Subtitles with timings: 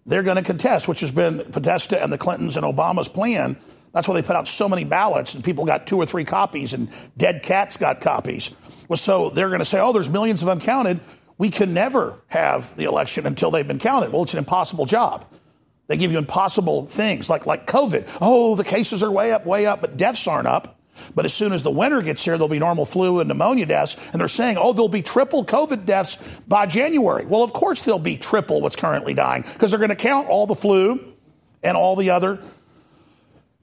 [0.10, 3.56] they're going to contest, which has been Podesta and the Clintons and Obama's plan.
[3.94, 6.74] That's why they put out so many ballots and people got two or three copies
[6.74, 8.50] and dead cats got copies.
[8.88, 11.00] Well, so they're going to say, oh, there's millions of uncounted.
[11.38, 14.12] We can never have the election until they've been counted.
[14.12, 15.26] Well, it's an impossible job.
[15.88, 18.08] They give you impossible things like, like COVID.
[18.20, 20.79] Oh, the cases are way up, way up, but deaths aren't up.
[21.16, 23.98] But as soon as the winter gets here, there'll be normal flu and pneumonia deaths.
[24.12, 27.26] And they're saying, oh, there'll be triple COVID deaths by January.
[27.26, 30.48] Well, of course, there'll be triple what's currently dying because they're going to count all
[30.48, 31.14] the flu
[31.64, 32.40] and all the other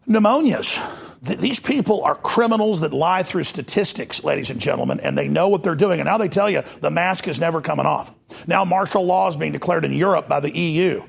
[0.08, 0.80] pneumonias.
[1.24, 5.48] Th- these people are criminals that lie through statistics, ladies and gentlemen, and they know
[5.48, 6.00] what they're doing.
[6.00, 8.12] And now they tell you the mask is never coming off.
[8.46, 11.02] Now martial law is being declared in Europe by the EU.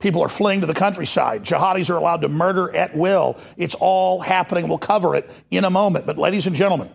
[0.00, 1.44] People are fleeing to the countryside.
[1.44, 3.38] Jihadis are allowed to murder at will.
[3.56, 4.66] It's all happening.
[4.66, 6.06] We'll cover it in a moment.
[6.06, 6.90] But, ladies and gentlemen,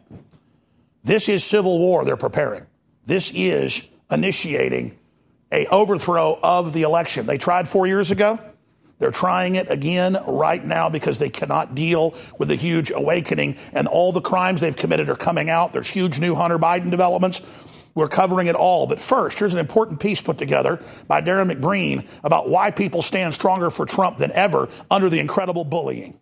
[1.04, 2.66] this is civil war they're preparing.
[3.06, 4.98] This is initiating
[5.52, 7.28] a overthrow of the election.
[7.28, 8.40] They tried four years ago.
[8.98, 13.88] They're trying it again right now because they cannot deal with the huge awakening and
[13.88, 15.74] all the crimes they've committed are coming out.
[15.74, 17.42] There's huge new Hunter Biden developments.
[17.96, 18.86] We're covering it all.
[18.88, 23.34] But first, here's an important piece put together by Darrin McBreen about why people stand
[23.34, 26.20] stronger for Trump than ever under the incredible bullying.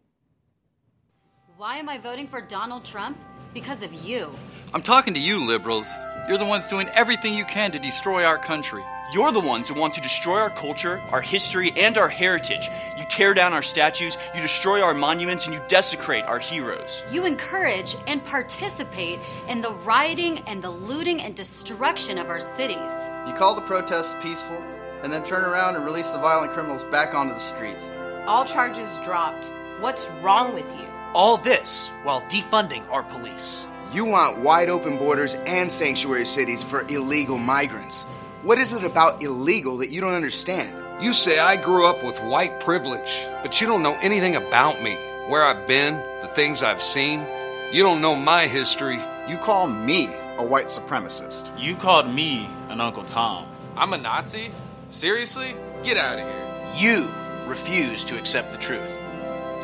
[1.57, 3.17] Why am I voting for Donald Trump?
[3.53, 4.29] Because of you.
[4.73, 5.91] I'm talking to you, liberals.
[6.27, 8.83] You're the ones doing everything you can to destroy our country.
[9.13, 12.67] You're the ones who want to destroy our culture, our history, and our heritage.
[13.03, 17.03] You tear down our statues, you destroy our monuments, and you desecrate our heroes.
[17.11, 19.19] You encourage and participate
[19.49, 22.93] in the rioting and the looting and destruction of our cities.
[23.27, 24.55] You call the protests peaceful,
[25.03, 27.91] and then turn around and release the violent criminals back onto the streets.
[28.25, 29.51] All charges dropped.
[29.81, 30.87] What's wrong with you?
[31.13, 33.65] All this while defunding our police.
[33.91, 38.05] You want wide open borders and sanctuary cities for illegal migrants.
[38.43, 40.82] What is it about illegal that you don't understand?
[41.01, 44.95] You say I grew up with white privilege, but you don't know anything about me,
[45.27, 47.25] where I've been, the things I've seen.
[47.71, 48.99] You don't know my history.
[49.27, 51.51] You call me a white supremacist.
[51.59, 53.47] You called me an Uncle Tom.
[53.75, 54.51] I'm a Nazi?
[54.89, 55.55] Seriously?
[55.83, 56.91] Get out of here.
[56.91, 57.11] You
[57.47, 59.01] refuse to accept the truth.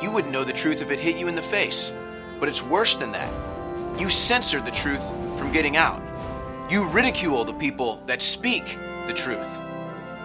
[0.01, 1.93] You wouldn't know the truth if it hit you in the face.
[2.39, 3.31] But it's worse than that.
[3.99, 5.07] You censor the truth
[5.37, 6.01] from getting out.
[6.69, 9.59] You ridicule the people that speak the truth.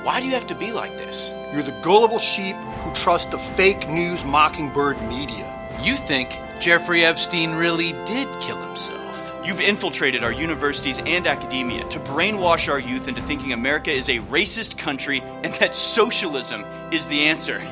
[0.04, 1.32] Why do you have to be like this?
[1.50, 5.50] You're the gullible sheep who trust the fake news mockingbird media.
[5.80, 9.34] You think Jeffrey Epstein really did kill himself.
[9.46, 14.18] You've infiltrated our universities and academia to brainwash our youth into thinking America is a
[14.18, 17.66] racist country and that socialism is the answer.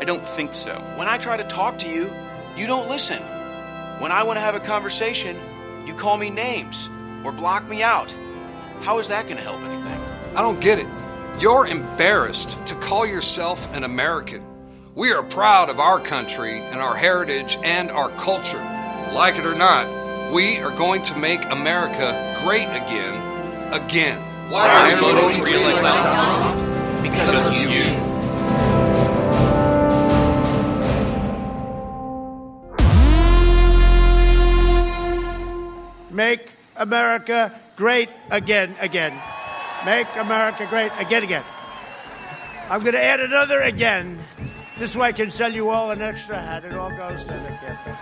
[0.00, 0.74] I don't think so.
[0.96, 2.12] When I try to talk to you,
[2.56, 3.22] you don't listen.
[4.00, 5.38] When I want to have a conversation,
[5.86, 6.90] you call me names
[7.22, 8.12] or block me out.
[8.80, 10.00] How is that going to help anything?
[10.34, 10.86] I don't get it.
[11.40, 14.44] You're embarrassed to call yourself an American.
[14.94, 18.58] We are proud of our country and our heritage and our culture.
[19.14, 24.20] Like it or not, we are going to make America great again, again.
[24.50, 27.02] Why are you voting to re-elect Donald Trump?
[27.02, 27.70] Because, because of you.
[27.70, 27.84] you.
[36.14, 39.18] Make America great again, again.
[39.84, 41.44] Make America great again, again.
[42.68, 44.18] I'm going to add another again.
[44.78, 46.64] This way I can sell you all an extra hat.
[46.64, 47.96] It all goes to the campaign.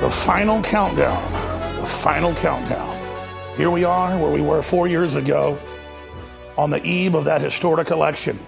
[0.00, 1.47] The final countdown.
[1.88, 2.96] Final countdown.
[3.56, 5.58] Here we are where we were four years ago
[6.56, 8.38] on the eve of that historic election.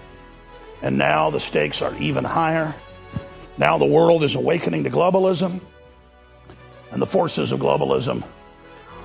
[0.81, 2.73] And now the stakes are even higher.
[3.57, 5.59] Now the world is awakening to globalism,
[6.91, 8.23] and the forces of globalism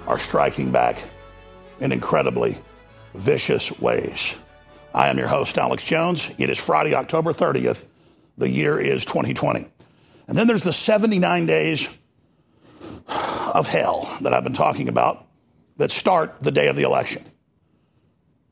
[0.06, 1.02] are striking back
[1.80, 2.58] in incredibly
[3.14, 4.34] vicious ways.
[4.94, 6.30] I am your host, Alex Jones.
[6.38, 7.84] It is Friday, October 30th.
[8.38, 9.66] The year is 2020.
[10.28, 11.88] And then there's the 79 days
[13.08, 15.26] of hell that I've been talking about
[15.76, 17.24] that start the day of the election.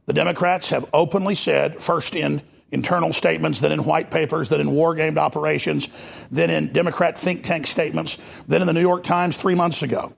[0.06, 4.72] The Democrats have openly said, first in internal statements, then in white papers, then in
[4.72, 5.88] war gamed operations,
[6.30, 8.18] then in Democrat think tank statements,
[8.48, 10.12] then in the New York Times three months ago,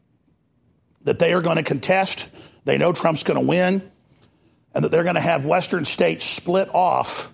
[1.02, 2.26] that they are going to contest.
[2.64, 3.90] They know Trump's going to win,
[4.74, 7.32] and that they're going to have Western states split off,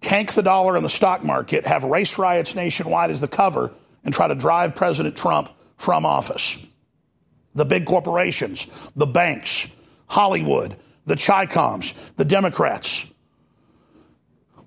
[0.00, 3.72] tank the dollar in the stock market, have race riots nationwide as the cover,
[4.04, 6.58] and try to drive President Trump from office.
[7.54, 8.66] The big corporations,
[8.96, 9.66] the banks,
[10.06, 10.76] Hollywood,
[11.06, 13.06] the Chicoms, the Democrats,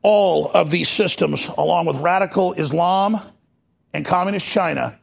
[0.02, 3.20] all of these systems, along with radical Islam
[3.94, 4.98] and communist China,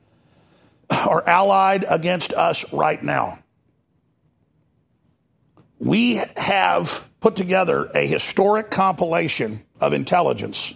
[0.90, 3.38] are allied against us right now.
[5.78, 10.74] We have put together a historic compilation of intelligence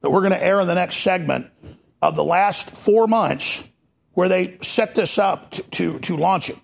[0.00, 1.50] that we're going to air in the next segment
[2.02, 3.64] of the last four months
[4.14, 6.56] where they set this up to, to, to launch it.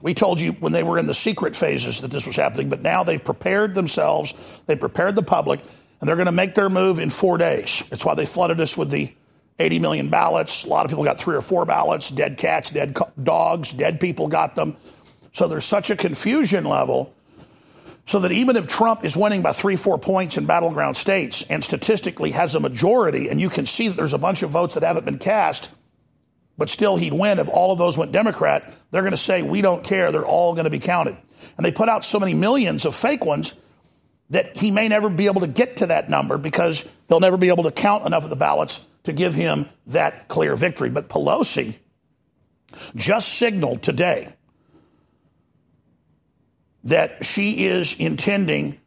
[0.00, 2.82] We told you when they were in the secret phases that this was happening, but
[2.82, 4.32] now they've prepared themselves,
[4.66, 5.60] they prepared the public,
[6.00, 7.82] and they're going to make their move in four days.
[7.90, 9.12] That's why they flooded us with the
[9.58, 10.64] 80 million ballots.
[10.64, 14.28] A lot of people got three or four ballots dead cats, dead dogs, dead people
[14.28, 14.76] got them.
[15.32, 17.14] So there's such a confusion level.
[18.06, 21.62] So that even if Trump is winning by three, four points in battleground states and
[21.62, 24.82] statistically has a majority, and you can see that there's a bunch of votes that
[24.82, 25.68] haven't been cast,
[26.58, 29.62] but still he'd win if all of those went Democrat, they're going to say, we
[29.62, 30.12] don't care.
[30.12, 31.16] They're all going to be counted.
[31.56, 33.54] And they put out so many millions of fake ones
[34.30, 37.48] that he may never be able to get to that number because they'll never be
[37.48, 40.90] able to count enough of the ballots to give him that clear victory.
[40.90, 41.76] But Pelosi
[42.94, 44.34] just signaled today
[46.84, 48.80] that she is intending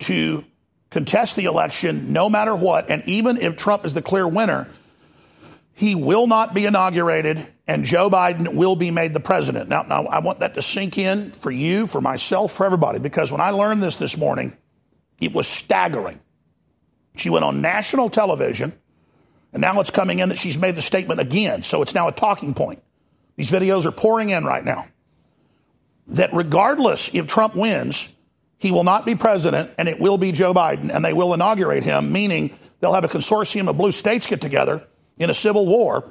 [0.00, 0.44] to
[0.90, 2.90] contest the election no matter what.
[2.90, 4.68] And even if Trump is the clear winner,
[5.82, 9.68] he will not be inaugurated and Joe Biden will be made the president.
[9.68, 13.32] Now, now, I want that to sink in for you, for myself, for everybody, because
[13.32, 14.56] when I learned this this morning,
[15.20, 16.20] it was staggering.
[17.16, 18.72] She went on national television,
[19.52, 21.64] and now it's coming in that she's made the statement again.
[21.64, 22.80] So it's now a talking point.
[23.34, 24.86] These videos are pouring in right now.
[26.06, 28.08] That regardless if Trump wins,
[28.56, 31.82] he will not be president and it will be Joe Biden, and they will inaugurate
[31.82, 34.86] him, meaning they'll have a consortium of blue states get together
[35.18, 36.08] in a civil war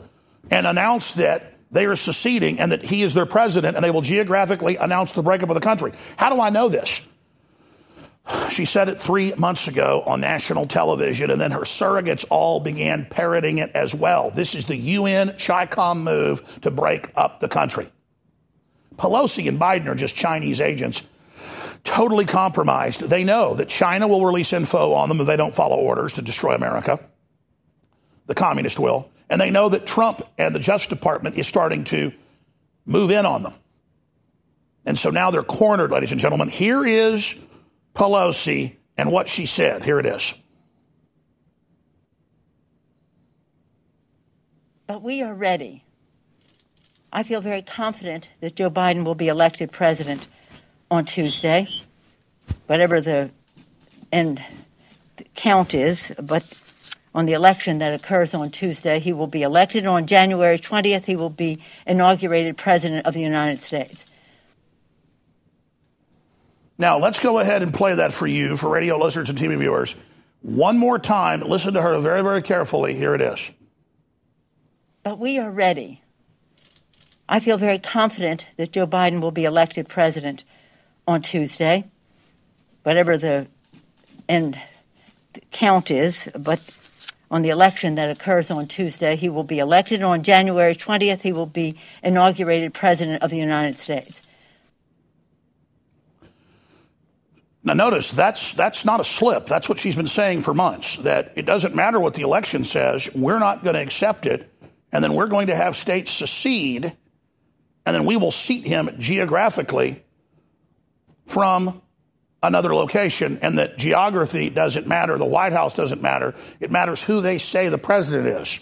[0.49, 4.01] and announce that they are seceding and that he is their president and they will
[4.01, 5.93] geographically announce the breakup of the country.
[6.17, 7.01] How do I know this?
[8.49, 13.05] She said it three months ago on national television, and then her surrogates all began
[13.09, 14.29] parroting it as well.
[14.29, 17.91] This is the UN CHICOM move to break up the country.
[18.95, 21.03] Pelosi and Biden are just Chinese agents,
[21.83, 23.01] totally compromised.
[23.01, 26.21] They know that China will release info on them if they don't follow orders to
[26.21, 26.99] destroy America.
[28.27, 29.09] The communist will.
[29.29, 32.11] And they know that Trump and the Justice Department is starting to
[32.85, 33.53] move in on them.
[34.85, 36.49] And so now they're cornered, ladies and gentlemen.
[36.49, 37.35] Here is
[37.95, 39.83] Pelosi and what she said.
[39.83, 40.33] Here it is.
[44.87, 45.83] But we are ready.
[47.13, 50.27] I feel very confident that Joe Biden will be elected president
[50.89, 51.67] on Tuesday,
[52.67, 53.29] whatever the
[54.11, 54.43] end
[55.35, 56.11] count is.
[56.21, 56.43] But
[57.13, 59.85] on the election that occurs on Tuesday, he will be elected.
[59.85, 64.05] On January 20th, he will be inaugurated president of the United States.
[66.77, 69.95] Now, let's go ahead and play that for you, for radio listeners and TV viewers.
[70.41, 71.41] One more time.
[71.41, 72.95] Listen to her very, very carefully.
[72.95, 73.51] Here it is.
[75.03, 76.01] But we are ready.
[77.29, 80.43] I feel very confident that Joe Biden will be elected president
[81.07, 81.85] on Tuesday,
[82.83, 83.47] whatever the
[84.27, 84.59] end
[85.51, 86.27] count is.
[86.35, 86.59] But
[87.31, 90.03] on the election that occurs on Tuesday, he will be elected.
[90.03, 94.21] On January 20th, he will be inaugurated president of the United States.
[97.63, 99.45] Now, notice that's that's not a slip.
[99.45, 100.97] That's what she's been saying for months.
[100.97, 103.09] That it doesn't matter what the election says.
[103.13, 104.51] We're not going to accept it,
[104.91, 106.97] and then we're going to have states secede,
[107.85, 110.03] and then we will seat him geographically
[111.27, 111.83] from
[112.43, 115.17] another location, and that geography doesn't matter.
[115.17, 116.33] The White House doesn't matter.
[116.59, 118.59] It matters who they say the president is.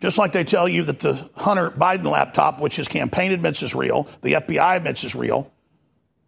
[0.00, 3.74] Just like they tell you that the Hunter Biden laptop, which his campaign admits is
[3.74, 5.52] real, the FBI admits is real,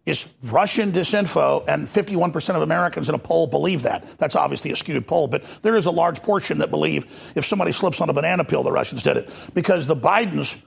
[0.05, 4.05] is Russian disinfo, and 51% of Americans in a poll believe that.
[4.19, 7.71] That's obviously a skewed poll, but there is a large portion that believe if somebody
[7.71, 9.29] slips on a banana peel, the Russians did it.
[9.55, 10.61] Because the Bidens,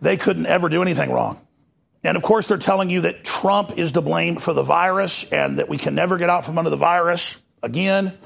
[0.00, 1.45] they couldn't ever do anything wrong.
[2.04, 5.58] And of course, they're telling you that Trump is to blame for the virus and
[5.58, 8.16] that we can never get out from under the virus again.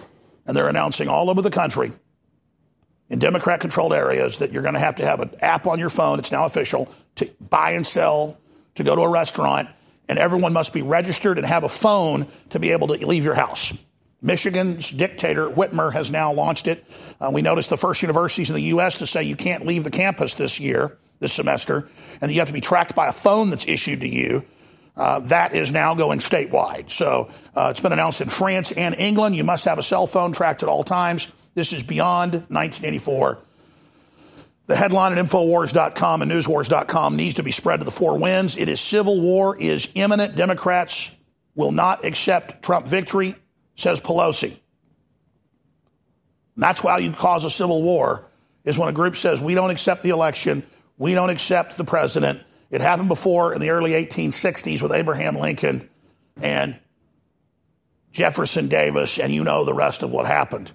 [0.47, 1.93] And they're announcing all over the country
[3.11, 5.91] in Democrat controlled areas that you're going to have to have an app on your
[5.91, 8.39] phone, it's now official, to buy and sell,
[8.77, 9.69] to go to a restaurant,
[10.09, 13.35] and everyone must be registered and have a phone to be able to leave your
[13.35, 13.75] house.
[14.23, 16.85] Michigan's dictator, Whitmer, has now launched it.
[17.21, 18.97] Uh, we noticed the first universities in the U.S.
[18.97, 21.89] to say you can't leave the campus this year, this semester,
[22.21, 24.45] and you have to be tracked by a phone that's issued to you.
[24.97, 26.91] Uh, that is now going statewide.
[26.91, 29.37] So uh, it's been announced in France and England.
[29.37, 31.29] You must have a cell phone tracked at all times.
[31.55, 33.39] This is beyond 1984.
[34.67, 38.57] The headline at Infowars.com and Newswars.com needs to be spread to the four winds.
[38.57, 40.37] It is civil war is imminent.
[40.37, 41.15] Democrats
[41.55, 43.35] will not accept Trump victory,
[43.77, 44.57] says Pelosi.
[46.55, 48.27] And that's why you cause a civil war,
[48.65, 50.63] is when a group says, we don't accept the election,
[51.01, 52.43] we don't accept the president.
[52.71, 55.89] It happened before in the early 1860s with Abraham Lincoln
[56.43, 56.79] and
[58.13, 60.71] Jefferson Davis, and you know the rest of what happened.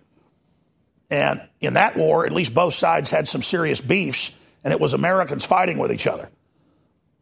[1.12, 4.32] And in that war, at least both sides had some serious beefs,
[4.64, 6.28] and it was Americans fighting with each other.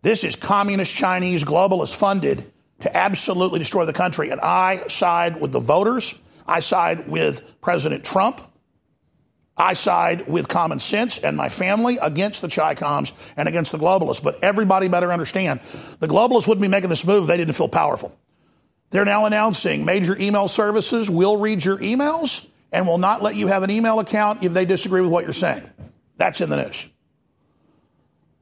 [0.02, 4.30] This is communist Chinese globalist funded to absolutely destroy the country.
[4.30, 6.16] And I side with the voters.
[6.48, 8.40] I side with President Trump.
[9.56, 14.24] I side with common sense and my family against the Chi-Coms and against the globalists.
[14.24, 15.60] But everybody better understand
[16.00, 18.16] the globalists wouldn't be making this move if they didn't feel powerful.
[18.90, 23.48] They're now announcing major email services will read your emails and will not let you
[23.48, 25.64] have an email account if they disagree with what you're saying.
[26.18, 26.88] That's in the news.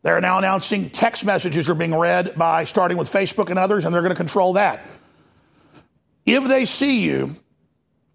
[0.04, 3.94] They're now announcing text messages are being read by starting with Facebook and others, and
[3.94, 4.86] they're going to control that.
[6.26, 7.36] If they see you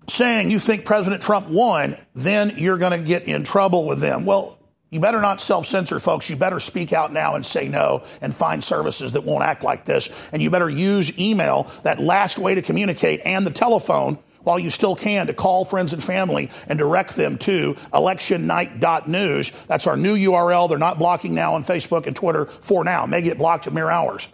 [0.09, 4.25] saying you think President Trump won, then you're going to get in trouble with them.
[4.25, 4.59] Well,
[4.91, 6.31] you better not self censor, folks.
[6.31, 9.85] You better speak out now and say no and find services that won't act like
[9.85, 10.09] this.
[10.33, 14.71] And you better use email, that last way to communicate, and the telephone while you
[14.71, 19.51] still can to call friends and family and direct them to electionnight.news.
[19.67, 20.69] That's our new URL.
[20.69, 23.07] They're not blocking now on Facebook and Twitter for now.
[23.07, 24.29] May get blocked in mere hours.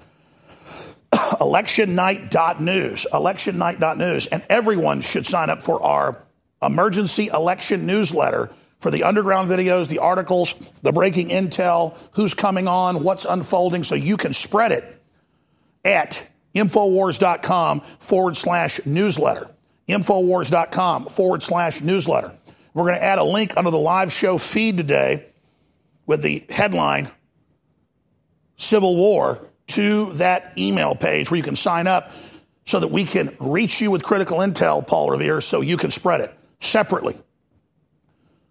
[1.41, 4.26] electionnight.news, electionnight.news.
[4.26, 6.23] And everyone should sign up for our
[6.62, 13.02] emergency election newsletter for the underground videos, the articles, the breaking intel, who's coming on,
[13.05, 15.02] what's unfolding, so you can spread it
[15.85, 19.50] at Infowars.com forward slash newsletter.
[19.88, 22.33] Infowars.com forward slash newsletter.
[22.75, 25.26] We're going to add a link under the live show feed today
[26.07, 27.11] with the headline
[28.57, 32.11] Civil War to that email page where you can sign up
[32.66, 36.21] so that we can reach you with critical intel, Paul Revere, so you can spread
[36.21, 37.16] it separately.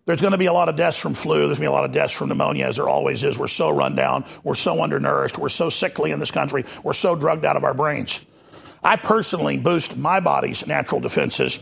[0.06, 1.48] There's going to be a lot of deaths from flu.
[1.48, 3.38] There's going to be a lot of deaths from pneumonia, as there always is.
[3.38, 4.26] We're so run down.
[4.44, 5.38] We're so undernourished.
[5.38, 6.66] We're so sickly in this country.
[6.84, 8.20] We're so drugged out of our brains.
[8.84, 11.60] I personally boost my body's natural defenses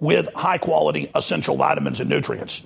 [0.00, 2.62] with high quality essential vitamins and nutrients.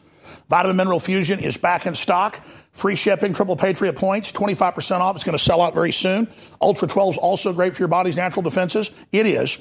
[0.48, 2.40] Vitamin Mineral Fusion is back in stock.
[2.72, 5.14] Free shipping, triple Patriot points, 25% off.
[5.14, 6.28] It's going to sell out very soon.
[6.60, 8.90] Ultra 12 is also great for your body's natural defenses.
[9.12, 9.58] It is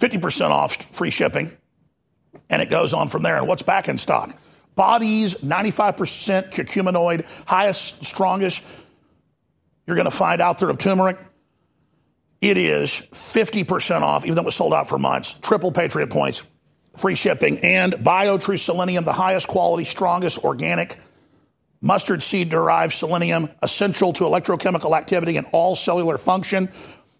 [0.00, 1.56] 50% off free shipping,
[2.48, 3.36] and it goes on from there.
[3.36, 4.36] And what's back in stock?
[4.74, 8.62] Body's 95% curcuminoid, highest, strongest.
[9.86, 11.18] You're going to find out there of turmeric.
[12.40, 15.34] It is 50% off, even though it was sold out for months.
[15.42, 16.42] Triple Patriot points,
[17.00, 20.98] free shipping, and BioTrue Selenium, the highest quality, strongest organic
[21.80, 26.70] mustard seed derived selenium, essential to electrochemical activity and all cellular function.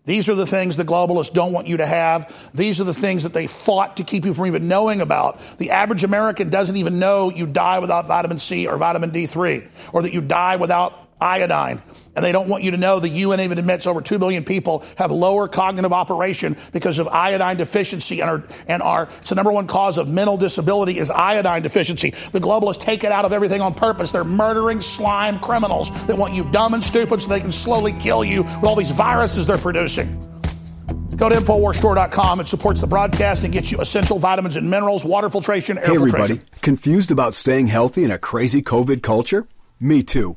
[0.05, 2.51] These are the things the globalists don't want you to have.
[2.53, 5.41] These are the things that they fought to keep you from even knowing about.
[5.59, 10.03] The average American doesn't even know you die without vitamin C or vitamin D3, or
[10.03, 11.83] that you die without iodine.
[12.21, 14.85] And they don't want you to know the UN even admits over 2 billion people
[14.97, 19.50] have lower cognitive operation because of iodine deficiency and are, and are it's the number
[19.50, 22.12] one cause of mental disability is iodine deficiency.
[22.33, 24.12] The globalists take it out of everything on purpose.
[24.12, 28.23] They're murdering slime criminals that want you dumb and stupid so they can slowly kill
[28.23, 30.21] you with all these viruses they're producing.
[31.17, 32.41] Go to InfoWarsStore.com.
[32.41, 35.95] It supports the broadcast and gets you essential vitamins and minerals, water filtration, air hey
[35.95, 36.37] filtration.
[36.37, 39.47] everybody, confused about staying healthy in a crazy COVID culture?
[39.81, 40.37] Me too.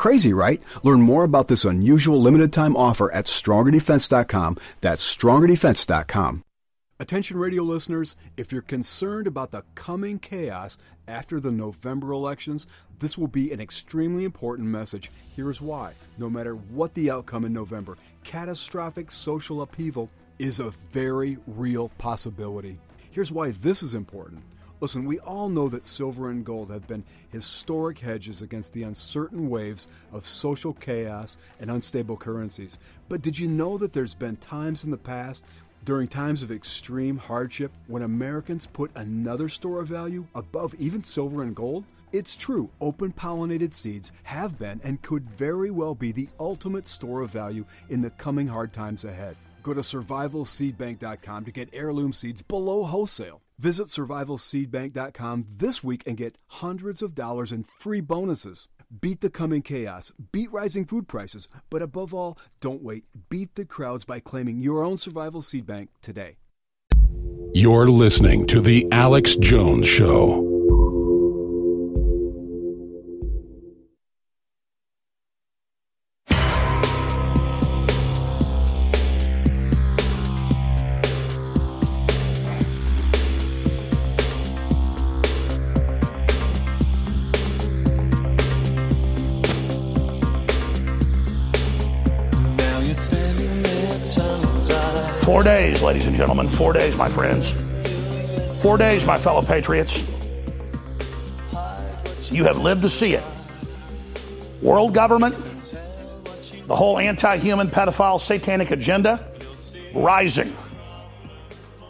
[0.00, 0.62] Crazy, right?
[0.82, 4.56] Learn more about this unusual limited time offer at strongerdefense.com.
[4.80, 6.42] That's strongerdefense.com.
[6.98, 12.66] Attention radio listeners, if you're concerned about the coming chaos after the November elections,
[12.98, 15.10] this will be an extremely important message.
[15.36, 15.92] Here's why.
[16.16, 22.78] No matter what the outcome in November, catastrophic social upheaval is a very real possibility.
[23.10, 24.42] Here's why this is important.
[24.80, 29.50] Listen, we all know that silver and gold have been historic hedges against the uncertain
[29.50, 32.78] waves of social chaos and unstable currencies.
[33.10, 35.44] But did you know that there's been times in the past
[35.84, 41.42] during times of extreme hardship when Americans put another store of value above even silver
[41.42, 41.84] and gold?
[42.12, 47.20] It's true, open pollinated seeds have been and could very well be the ultimate store
[47.20, 49.36] of value in the coming hard times ahead.
[49.62, 53.42] Go to survivalseedbank.com to get heirloom seeds below wholesale.
[53.60, 58.68] Visit survivalseedbank.com this week and get hundreds of dollars in free bonuses.
[59.02, 63.04] Beat the coming chaos, beat rising food prices, but above all, don't wait.
[63.28, 66.36] Beat the crowds by claiming your own survival seed bank today.
[67.52, 70.49] You're listening to The Alex Jones Show.
[95.30, 96.48] Four days, ladies and gentlemen.
[96.48, 97.52] Four days, my friends.
[98.60, 100.04] Four days, my fellow patriots.
[102.32, 103.22] You have lived to see it.
[104.60, 105.36] World government,
[106.66, 109.24] the whole anti human pedophile satanic agenda
[109.94, 110.52] rising.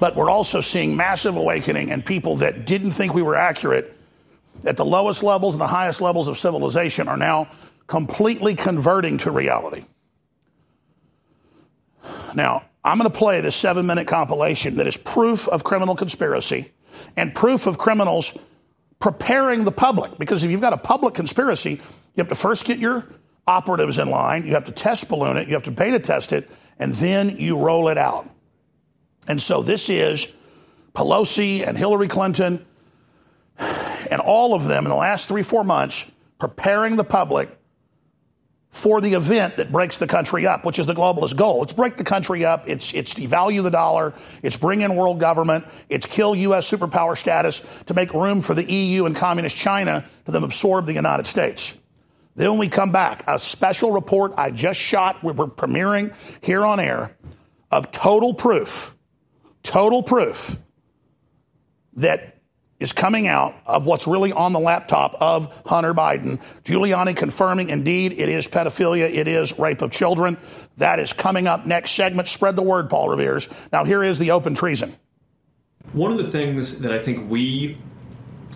[0.01, 3.97] But we're also seeing massive awakening and people that didn't think we were accurate
[4.67, 7.49] at the lowest levels and the highest levels of civilization are now
[7.87, 9.85] completely converting to reality.
[12.35, 16.73] Now, I'm going to play this seven minute compilation that is proof of criminal conspiracy
[17.17, 18.37] and proof of criminals
[18.99, 20.19] preparing the public.
[20.19, 23.07] Because if you've got a public conspiracy, you have to first get your
[23.47, 26.51] operatives in line, you have to test balloon it, you have to beta test it,
[26.79, 28.29] and then you roll it out.
[29.27, 30.29] And so this is
[30.95, 32.65] Pelosi and Hillary Clinton
[33.59, 37.57] and all of them in the last three, four months preparing the public
[38.71, 41.63] for the event that breaks the country up, which is the globalist goal.
[41.63, 42.69] It's break the country up.
[42.69, 44.15] It's, it's devalue the dollar.
[44.43, 45.67] It's bring in world government.
[45.89, 46.71] It's kill U.S.
[46.71, 50.95] superpower status to make room for the EU and communist China to then absorb the
[50.95, 51.75] United States.
[52.37, 57.17] Then we come back, a special report I just shot, we're premiering here on air,
[57.71, 58.95] of total proof,
[59.63, 60.57] total proof
[61.95, 62.40] that
[62.81, 66.41] is coming out of what's really on the laptop of Hunter Biden.
[66.65, 70.39] Giuliani confirming indeed it is pedophilia, it is rape of children.
[70.79, 72.27] That is coming up next segment.
[72.27, 73.49] Spread the word, Paul Revere's.
[73.71, 74.97] Now, here is the open treason.
[75.93, 77.77] One of the things that I think we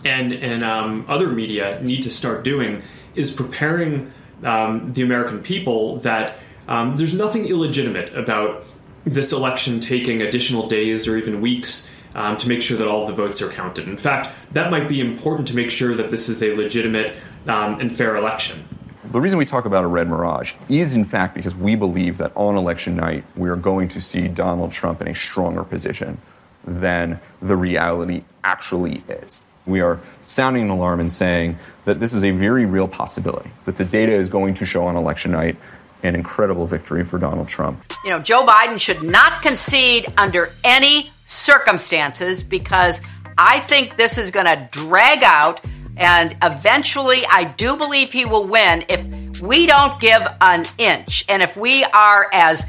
[0.05, 2.83] and and um, other media need to start doing
[3.15, 6.37] is preparing um, the American people that
[6.69, 8.65] um, there's nothing illegitimate about
[9.05, 13.13] this election taking additional days or even weeks um, to make sure that all the
[13.13, 13.89] votes are counted.
[13.89, 17.15] In fact, that might be important to make sure that this is a legitimate
[17.49, 18.65] um, and fair election.
[19.11, 22.33] The reason we talk about a red mirage is, in fact, because we believe that
[22.35, 26.21] on election night, we are going to see Donald Trump in a stronger position
[26.67, 29.45] than the reality actually is.
[29.67, 33.77] We are sounding an alarm and saying that this is a very real possibility, that
[33.77, 35.57] the data is going to show on election night
[36.03, 37.83] an incredible victory for Donald Trump.
[38.05, 43.01] You know, Joe Biden should not concede under any circumstances because
[43.37, 45.61] I think this is going to drag out
[45.97, 51.43] and eventually I do believe he will win if we don't give an inch and
[51.43, 52.65] if we are as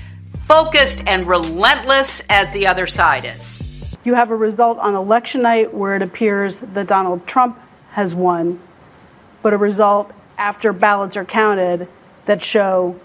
[0.45, 3.62] focused and relentless as the other side is.
[4.04, 7.60] You have a result on election night where it appears that Donald Trump
[7.91, 8.60] has won,
[9.41, 11.88] but a result after ballots are counted
[12.25, 12.99] that show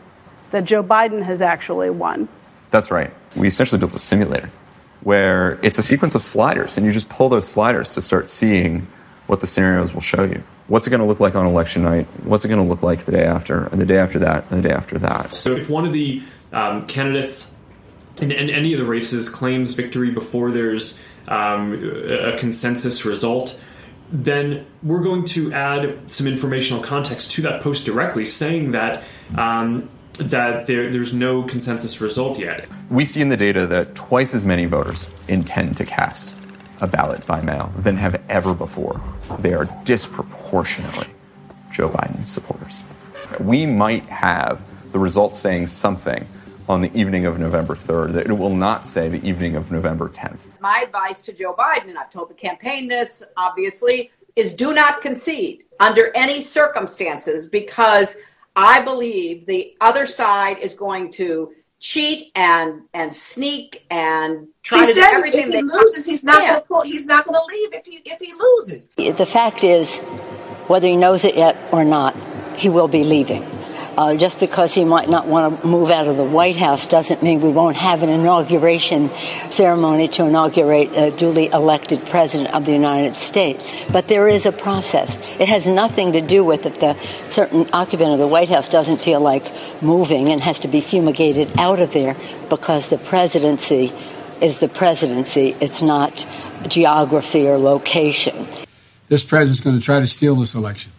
[0.51, 2.29] that Joe Biden has actually won.
[2.70, 3.12] That's right.
[3.38, 4.51] We essentially built a simulator
[5.02, 8.86] where it's a sequence of sliders, and you just pull those sliders to start seeing
[9.26, 10.42] what the scenarios will show you.
[10.68, 12.06] What's it going to look like on election night?
[12.24, 14.62] What's it going to look like the day after, and the day after that, and
[14.62, 15.34] the day after that?
[15.34, 17.56] So if one of the um, candidates
[18.20, 23.60] in, in, any of the races claims victory before there's um, a consensus result,
[24.12, 29.04] then we're going to add some informational context to that post directly, saying that
[29.36, 32.68] um, that there, there's no consensus result yet.
[32.90, 36.35] We see in the data that twice as many voters intend to cast
[36.81, 39.01] a ballot by mail than have ever before.
[39.40, 41.09] They are disproportionately
[41.70, 42.83] Joe Biden supporters.
[43.38, 44.61] We might have
[44.92, 46.27] the results saying something
[46.68, 50.09] on the evening of November 3rd that it will not say the evening of November
[50.09, 50.38] 10th.
[50.61, 55.01] My advice to Joe Biden, and I've told the campaign this obviously, is do not
[55.01, 58.18] concede under any circumstances because
[58.61, 64.87] I believe the other side is going to cheat and and sneak and try he
[64.88, 66.62] to do said everything if they he loses, he's not can.
[66.68, 69.16] going to he's not going to leave if he if he loses.
[69.16, 69.99] The fact is,
[70.68, 72.14] whether he knows it yet or not,
[72.55, 73.42] he will be leaving.
[73.96, 77.22] Uh, just because he might not want to move out of the White House doesn't
[77.22, 79.11] mean we won't have an inauguration
[79.50, 83.74] ceremony to inaugurate a duly elected president of the United States.
[83.92, 85.18] But there is a process.
[85.38, 86.96] It has nothing to do with that the
[87.29, 91.59] certain occupant of the White House doesn't feel like moving and has to be fumigated
[91.59, 92.16] out of there
[92.48, 93.92] because the presidency
[94.40, 95.57] is the presidency.
[95.61, 96.26] It's not
[96.68, 98.46] geography or location.
[99.09, 100.92] This president's going to try to steal this election.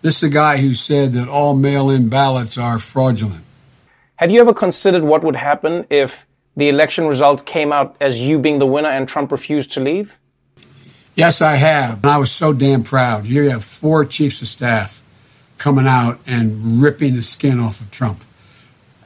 [0.00, 3.44] This is a guy who said that all mail in ballots are fraudulent.
[4.16, 6.24] Have you ever considered what would happen if
[6.56, 10.14] the election result came out as you being the winner and Trump refused to leave?
[11.16, 12.04] Yes, I have.
[12.04, 13.24] And I was so damn proud.
[13.24, 15.02] Here you have four chiefs of staff
[15.56, 18.22] coming out and ripping the skin off of Trump.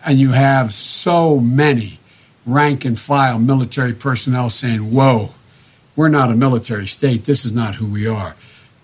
[0.05, 2.00] And you have so many
[2.44, 5.31] rank and file military personnel saying, whoa,
[5.96, 7.24] we're not a military state.
[7.24, 8.35] This is not who we are.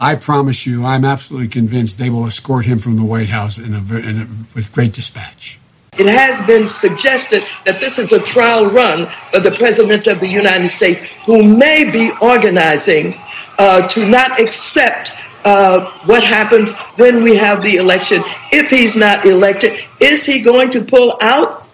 [0.00, 3.74] I promise you, I'm absolutely convinced they will escort him from the White House in
[3.74, 5.58] a, in a, with great dispatch.
[5.94, 10.28] It has been suggested that this is a trial run for the President of the
[10.28, 13.20] United States, who may be organizing
[13.58, 15.10] uh, to not accept
[15.44, 18.22] uh, what happens when we have the election.
[18.52, 21.66] If he's not elected, is he going to pull out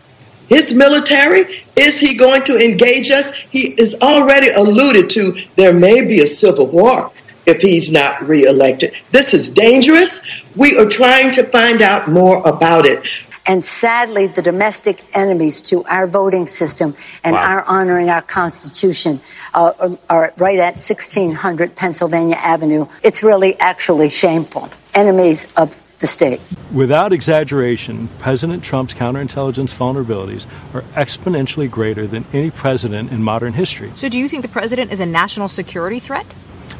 [0.49, 1.63] his military?
[1.77, 3.37] Is he going to engage us?
[3.51, 7.11] He is already alluded to there may be a civil war
[7.47, 8.95] if he's not reelected.
[9.13, 10.45] This is dangerous.
[10.57, 13.07] We are trying to find out more about it.
[13.47, 17.43] And sadly, the domestic enemies to our voting system and Wow.
[17.43, 19.21] our honoring our Constitution
[19.53, 22.87] uh, are right at 1600 Pennsylvania Avenue.
[23.03, 24.71] It's really actually shameful.
[24.95, 26.41] Enemies of the state.
[26.73, 33.91] Without exaggeration, President Trump's counterintelligence vulnerabilities are exponentially greater than any president in modern history.
[33.95, 36.27] So, do you think the president is a national security threat?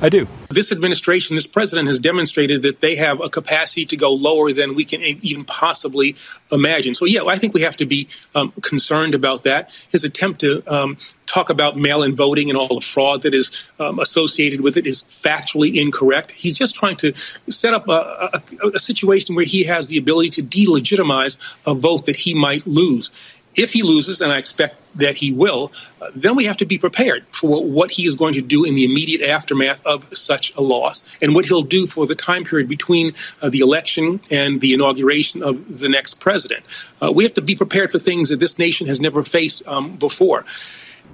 [0.01, 0.27] I do.
[0.51, 4.75] This administration, this president has demonstrated that they have a capacity to go lower than
[4.75, 6.17] we can even possibly
[6.53, 6.95] imagine.
[6.95, 9.71] So, yeah, I think we have to be um, concerned about that.
[9.91, 13.67] His attempt to um, talk about mail in voting and all the fraud that is
[13.81, 16.33] um, associated with it is factually incorrect.
[16.33, 17.15] He's just trying to
[17.49, 22.07] set up a, a, a situation where he has the ability to delegitimize a vote
[22.07, 23.11] that he might lose.
[23.57, 26.79] If he loses, and I expect that he will, uh, then we have to be
[26.79, 30.61] prepared for what he is going to do in the immediate aftermath of such a
[30.61, 33.13] loss and what he'll do for the time period between
[33.43, 36.65] uh, the election and the inauguration of the next president.
[37.03, 39.97] Uh, we have to be prepared for things that this nation has never faced um,
[39.97, 40.45] before.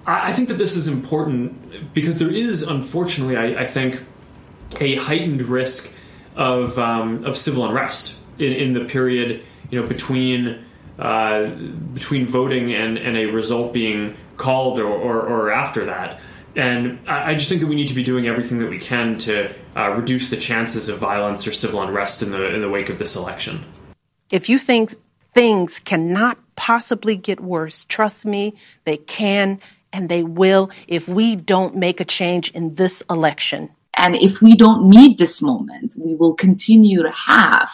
[0.07, 4.03] I think that this is important because there is, unfortunately, I, I think,
[4.81, 5.93] a heightened risk
[6.37, 10.65] of um, of civil unrest in, in the period you know between
[11.01, 11.49] uh,
[11.95, 16.21] between voting and, and a result being called or, or, or after that.
[16.55, 19.17] And I, I just think that we need to be doing everything that we can
[19.19, 22.89] to uh, reduce the chances of violence or civil unrest in the in the wake
[22.89, 23.65] of this election.
[24.31, 24.95] If you think
[25.33, 29.61] things cannot possibly get worse, trust me, they can
[29.93, 33.71] and they will if we don't make a change in this election.
[33.97, 37.71] And if we don't meet this moment, we will continue to have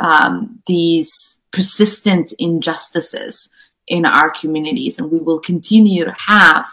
[0.00, 3.48] um, these persistent injustices
[3.88, 6.66] in our communities, and we will continue to have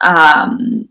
[0.00, 0.88] um,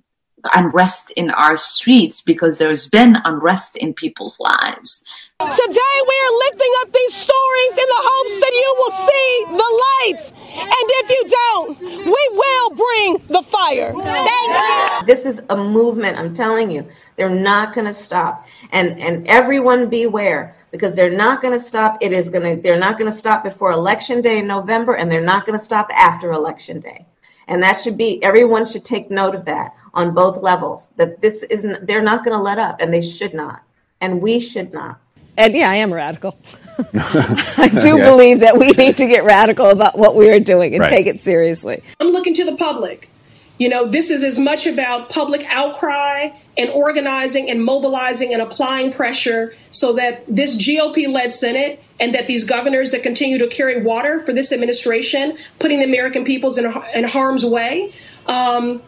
[0.54, 5.04] unrest in our streets because there's been unrest in people's lives.
[5.40, 9.72] Today we are lifting up these stories in the hopes that you will see the
[9.88, 10.22] light.
[10.60, 13.92] And if you don't, we will bring the fire.
[13.92, 15.06] Thank you.
[15.08, 16.88] This is a movement, I'm telling you.
[17.16, 18.46] They're not going to stop.
[18.72, 21.98] And and everyone beware because they're not going to stop.
[22.02, 25.12] It is going to they're not going to stop before election day in November and
[25.12, 27.06] they're not going to stop after election day.
[27.48, 30.90] And that should be everyone should take note of that on both levels.
[30.96, 33.62] That this isn't they're not going to let up and they should not.
[34.00, 35.00] And we should not.
[35.38, 36.38] And yeah, I am radical.
[36.94, 38.10] I do yeah.
[38.10, 40.90] believe that we need to get radical about what we are doing and right.
[40.90, 41.84] take it seriously.
[42.00, 43.10] I'm looking to the public.
[43.58, 48.92] You know, this is as much about public outcry and organizing and mobilizing and applying
[48.92, 53.82] pressure so that this GOP led Senate and that these governors that continue to carry
[53.82, 57.94] water for this administration, putting the American peoples in, in harm's way,
[58.28, 58.82] um,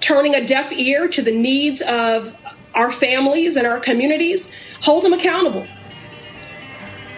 [0.00, 2.36] turning a deaf ear to the needs of
[2.74, 5.66] our families and our communities, hold them accountable.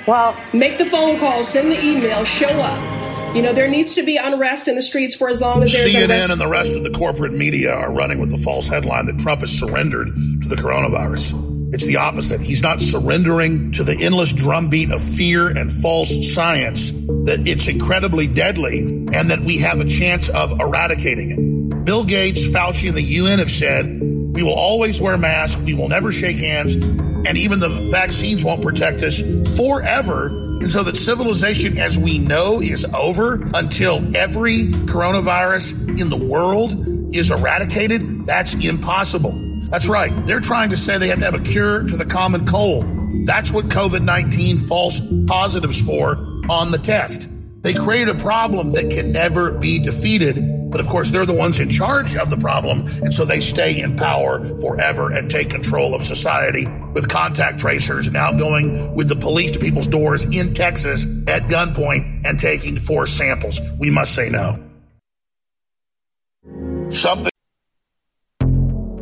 [0.07, 3.02] Well, make the phone call, send the email, show up.
[3.35, 5.95] You know, there needs to be unrest in the streets for as long as there's
[5.95, 6.31] CNN unrest.
[6.31, 9.40] and the rest of the corporate media are running with the false headline that Trump
[9.40, 11.73] has surrendered to the coronavirus.
[11.73, 12.42] It's the opposite.
[12.42, 18.27] He's not surrendering to the endless drumbeat of fear and false science that it's incredibly
[18.27, 21.85] deadly and that we have a chance of eradicating it.
[21.87, 25.62] Bill Gates, Fauci, and the UN have said we will always wear masks.
[25.62, 26.77] We will never shake hands.
[27.27, 29.21] And even the vaccines won't protect us
[29.57, 30.27] forever.
[30.27, 37.15] And so that civilization as we know is over until every coronavirus in the world
[37.15, 38.27] is eradicated.
[38.27, 39.33] That's impossible.
[39.71, 40.13] That's right.
[40.27, 42.85] They're trying to say they have to have a cure to the common cold.
[43.27, 46.17] That's what COVID 19 false positives for
[46.51, 47.29] on the test.
[47.63, 50.37] They create a problem that can never be defeated
[50.73, 52.87] but of course, they're the ones in charge of the problem.
[53.03, 58.11] And so they stay in power forever and take control of society with contact tracers
[58.11, 63.17] now going with the police to people's doors in Texas at gunpoint and taking forced
[63.17, 63.61] samples.
[63.79, 64.59] We must say no.
[66.91, 67.31] Something.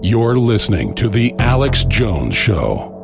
[0.03, 3.00] You're listening to The Alex Jones Show.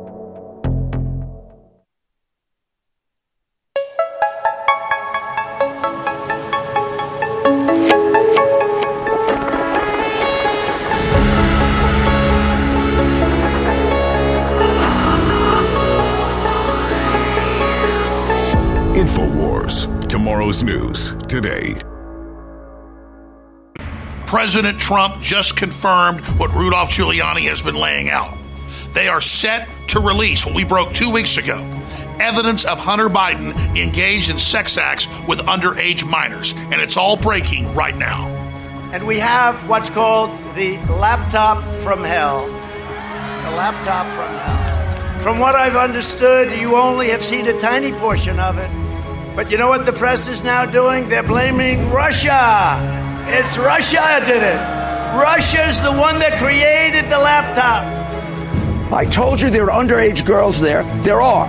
[20.67, 21.73] News today.
[24.27, 28.37] President Trump just confirmed what Rudolph Giuliani has been laying out.
[28.91, 31.63] They are set to release what we broke two weeks ago
[32.19, 36.53] evidence of Hunter Biden engaged in sex acts with underage minors.
[36.53, 38.27] And it's all breaking right now.
[38.91, 42.45] And we have what's called the laptop from hell.
[42.47, 45.21] The laptop from hell.
[45.21, 48.86] From what I've understood, you only have seen a tiny portion of it.
[49.37, 51.09] But you know what the press is now doing?
[51.09, 52.81] They're blaming Russia.
[53.27, 54.57] It's Russia that did it.
[55.15, 57.85] Russia's the one that created the laptop.
[58.91, 60.81] I told you there are underage girls there.
[61.03, 61.45] There are.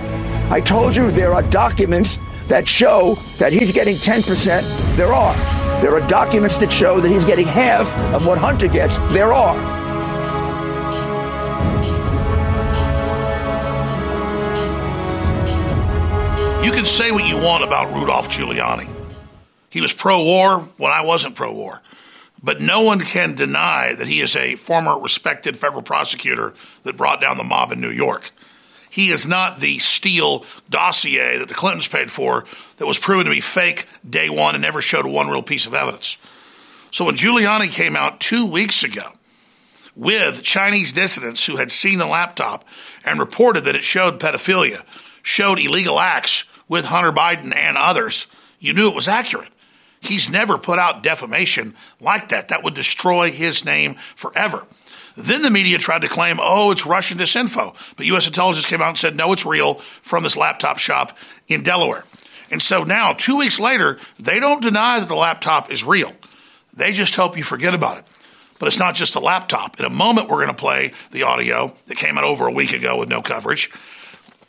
[0.51, 4.95] I told you there are documents that show that he's getting 10%.
[4.95, 5.35] There are.
[5.81, 8.99] There are documents that show that he's getting half of what Hunter gets.
[9.11, 9.78] There are.
[16.69, 18.87] You can say what you want about Rudolph Giuliani.
[19.71, 21.81] He was pro war when I wasn't pro war.
[22.43, 26.53] But no one can deny that he is a former respected federal prosecutor
[26.83, 28.29] that brought down the mob in New York.
[28.87, 32.45] He is not the Steele dossier that the Clintons paid for
[32.77, 35.73] that was proven to be fake day one and never showed one real piece of
[35.73, 36.17] evidence.
[36.91, 39.13] So when Giuliani came out two weeks ago
[39.95, 42.63] with Chinese dissidents who had seen the laptop
[43.03, 44.83] and reported that it showed pedophilia,
[45.23, 48.27] showed illegal acts with Hunter Biden and others,
[48.59, 49.51] you knew it was accurate.
[49.99, 52.47] He's never put out defamation like that.
[52.47, 54.65] That would destroy his name forever.
[55.17, 57.75] Then the media tried to claim, oh, it's Russian disinfo.
[57.97, 58.27] But U.S.
[58.27, 61.17] intelligence came out and said, no, it's real from this laptop shop
[61.49, 62.05] in Delaware.
[62.49, 66.13] And so now, two weeks later, they don't deny that the laptop is real.
[66.73, 68.05] They just help you forget about it.
[68.59, 69.79] But it's not just the laptop.
[69.79, 72.73] In a moment, we're going to play the audio that came out over a week
[72.73, 73.71] ago with no coverage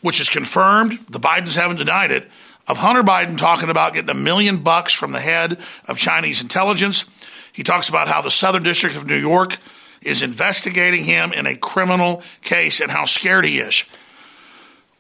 [0.01, 2.29] which is confirmed, the Bidens haven't denied it,
[2.69, 5.59] of Hunter Biden talking about getting a million bucks from the head
[5.89, 7.05] of Chinese intelligence.
[7.53, 9.59] He talks about how the Southern District of New York
[10.03, 13.85] is investigating him in a criminal case and how scared he is.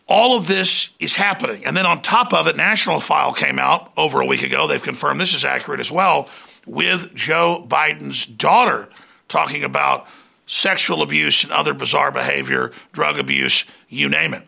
[0.08, 1.64] All of this is happening.
[1.64, 4.66] And then on top of it, National File came out over a week ago.
[4.66, 6.28] They've confirmed this is accurate as well
[6.66, 8.88] with Joe Biden's daughter
[9.28, 10.08] talking about
[10.46, 14.42] sexual abuse and other bizarre behavior, drug abuse, you name it.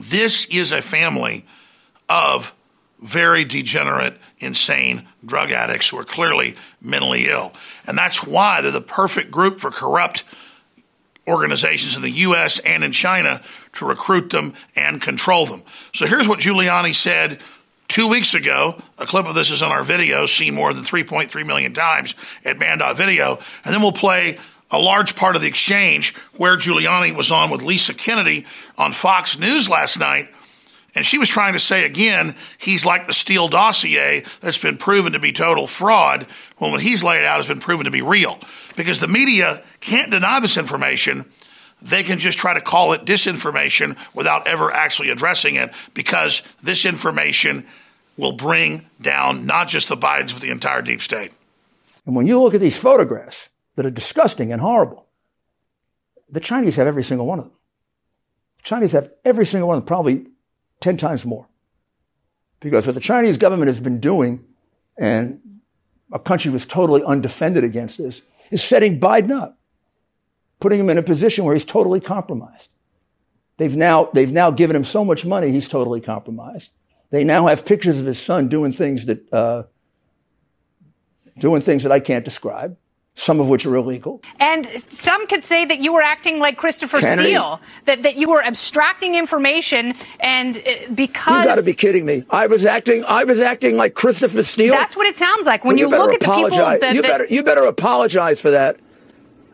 [0.00, 1.44] This is a family
[2.08, 2.54] of
[3.00, 7.52] very degenerate, insane drug addicts who are clearly mentally ill.
[7.86, 10.24] And that's why they're the perfect group for corrupt
[11.28, 13.42] organizations in the US and in China
[13.74, 15.62] to recruit them and control them.
[15.94, 17.38] So here's what Giuliani said
[17.88, 18.80] two weeks ago.
[18.96, 22.58] A clip of this is on our video, seen more than 3.3 million times at
[22.58, 23.38] Banned.video.
[23.64, 24.38] And then we'll play
[24.70, 28.46] a large part of the exchange where Giuliani was on with Lisa Kennedy
[28.78, 30.28] on Fox News last night.
[30.94, 35.12] And she was trying to say again, he's like the Steele dossier that's been proven
[35.12, 36.26] to be total fraud,
[36.58, 38.38] when what he's laid out has been proven to be real.
[38.76, 41.30] Because the media can't deny this information.
[41.82, 46.84] They can just try to call it disinformation without ever actually addressing it because this
[46.84, 47.66] information
[48.16, 51.32] will bring down not just the Bidens, but the entire deep state.
[52.04, 53.49] And when you look at these photographs
[53.80, 55.06] that are disgusting and horrible,
[56.28, 57.54] the Chinese have every single one of them.
[58.58, 60.26] The Chinese have every single one of them, probably
[60.80, 61.48] 10 times more.
[62.60, 64.44] Because what the Chinese government has been doing,
[64.98, 65.40] and
[66.12, 69.58] a country was totally undefended against this, is setting Biden up,
[70.60, 72.74] putting him in a position where he's totally compromised.
[73.56, 76.70] They've now, they've now given him so much money, he's totally compromised.
[77.08, 79.62] They now have pictures of his son doing things that, uh,
[81.38, 82.76] doing things that I can't describe
[83.14, 84.22] some of which are illegal.
[84.38, 87.30] And some could say that you were acting like Christopher Kennedy.
[87.30, 92.06] Steele, that, that you were abstracting information, and uh, because You got to be kidding
[92.06, 92.24] me!
[92.30, 93.04] I was acting.
[93.04, 94.74] I was acting like Christopher Steele.
[94.74, 96.80] that's what it sounds like when Well, you, better look at the people apologize.
[96.80, 98.78] that, you better you better apologize for that.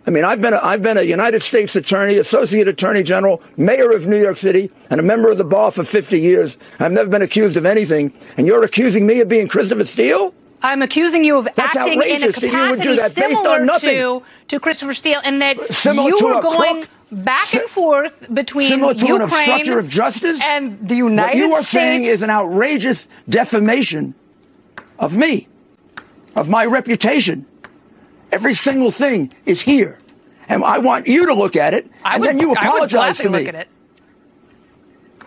[0.06, 3.90] I mean, I've been a, I've been a United States Attorney, Associate Attorney General, Mayor
[3.90, 6.56] of New York City, and a member of the bar for 50 years.
[6.78, 10.32] I've never been accused of anything, and you're accusing me of being Christopher Steele?
[10.62, 13.14] I'm accusing you of That's acting in a outrageous that you would do capacity that
[13.14, 13.96] based on similar nothing.
[13.96, 16.90] to to Christopher Steele, and that Similar you were going crook?
[17.12, 20.40] back and forth between Similar to Ukraine an obstructor of justice?
[20.42, 21.40] and the United States.
[21.42, 21.70] What you are States.
[21.72, 24.14] saying is an outrageous defamation
[24.98, 25.48] of me,
[26.34, 27.46] of my reputation.
[28.32, 29.98] Every single thing is here.
[30.48, 33.30] And I want you to look at it, I and would, then you apologize to
[33.30, 33.50] me.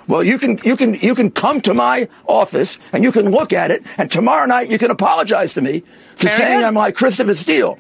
[0.10, 0.24] Look at it.
[0.24, 3.54] Well, you can you can you can come to my office and you can look
[3.54, 5.84] at it, and tomorrow night you can apologize to me
[6.15, 6.63] for saying.
[6.63, 7.78] I'm like Christopher Steele.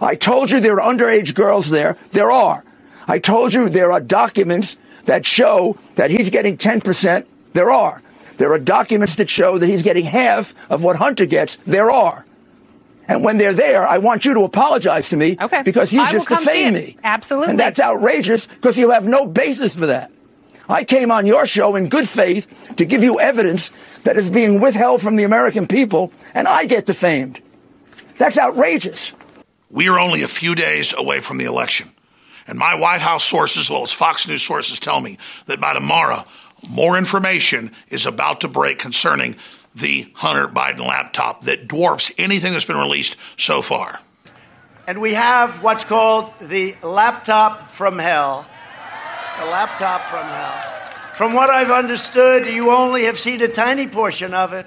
[0.00, 1.96] I told you there are underage girls there.
[2.12, 2.64] There are.
[3.06, 7.26] I told you there are documents that show that he's getting 10%.
[7.52, 8.00] There are.
[8.36, 11.58] There are documents that show that he's getting half of what Hunter gets.
[11.66, 12.24] There are.
[13.08, 15.62] And when they're there, I want you to apologize to me Okay.
[15.64, 16.96] because you I just defamed me.
[17.02, 17.50] Absolutely.
[17.50, 20.12] And that's outrageous because you have no basis for that.
[20.70, 23.70] I came on your show in good faith to give you evidence
[24.04, 27.40] that is being withheld from the American people, and I get defamed.
[28.18, 29.12] That's outrageous.
[29.70, 31.90] We are only a few days away from the election.
[32.46, 35.74] And my White House sources, as well as Fox News sources, tell me that by
[35.74, 36.24] tomorrow,
[36.68, 39.36] more information is about to break concerning
[39.74, 44.00] the Hunter Biden laptop that dwarfs anything that's been released so far.
[44.86, 48.46] And we have what's called the laptop from hell.
[49.40, 51.14] The laptop from hell.
[51.14, 54.66] From what I've understood, you only have seen a tiny portion of it.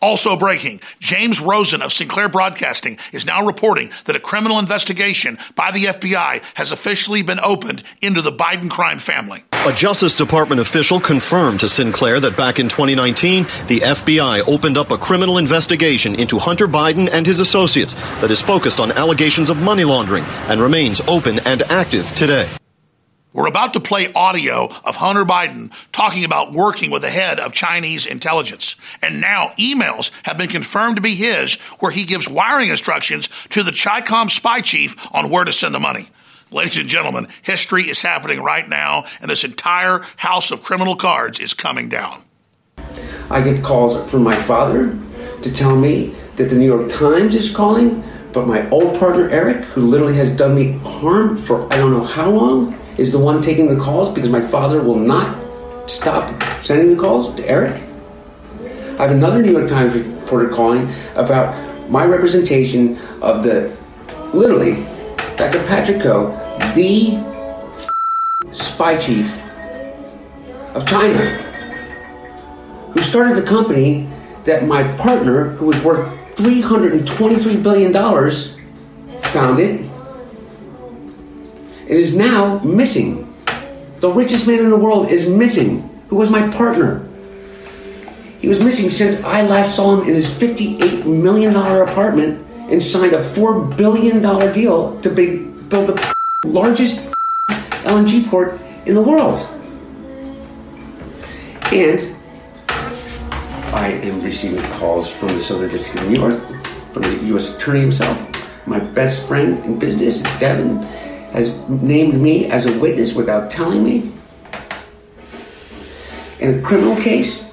[0.00, 5.72] Also breaking, James Rosen of Sinclair Broadcasting is now reporting that a criminal investigation by
[5.72, 9.42] the FBI has officially been opened into the Biden crime family.
[9.66, 14.92] A Justice Department official confirmed to Sinclair that back in 2019, the FBI opened up
[14.92, 19.60] a criminal investigation into Hunter Biden and his associates that is focused on allegations of
[19.60, 22.48] money laundering and remains open and active today.
[23.32, 27.52] We're about to play audio of Hunter Biden talking about working with the head of
[27.52, 28.76] Chinese intelligence.
[29.00, 33.62] And now emails have been confirmed to be his where he gives wiring instructions to
[33.62, 36.08] the Chicom spy chief on where to send the money.
[36.50, 41.40] Ladies and gentlemen, history is happening right now, and this entire house of criminal cards
[41.40, 42.22] is coming down.
[43.30, 44.98] I get calls from my father
[45.40, 49.64] to tell me that the New York Times is calling, but my old partner Eric,
[49.68, 53.42] who literally has done me harm for I don't know how long, is the one
[53.42, 55.38] taking the calls because my father will not
[55.90, 57.82] stop sending the calls to Eric.
[58.98, 63.76] I have another New York Times reporter calling about my representation of the
[64.32, 64.84] literally
[65.36, 65.64] Dr.
[65.66, 66.02] Patrick
[66.74, 67.18] the
[68.52, 69.40] spy chief
[70.74, 71.18] of China
[72.92, 74.08] who started the company
[74.44, 77.92] that my partner, who was worth $323 billion,
[79.22, 79.88] founded
[81.92, 83.30] and is now missing.
[84.00, 87.06] The richest man in the world is missing, who was my partner.
[88.40, 93.12] He was missing since I last saw him in his $58 million apartment and signed
[93.12, 94.22] a $4 billion
[94.54, 96.14] deal to build the
[96.46, 96.98] largest
[97.84, 99.38] LNG port in the world.
[101.72, 102.16] And
[103.74, 106.40] I am receiving calls from the Southern District of New York,
[106.94, 107.54] from the U.S.
[107.54, 108.18] Attorney himself.
[108.66, 110.88] My best friend in business, Devin,
[111.32, 114.12] has named me as a witness without telling me
[116.42, 117.44] in a criminal case,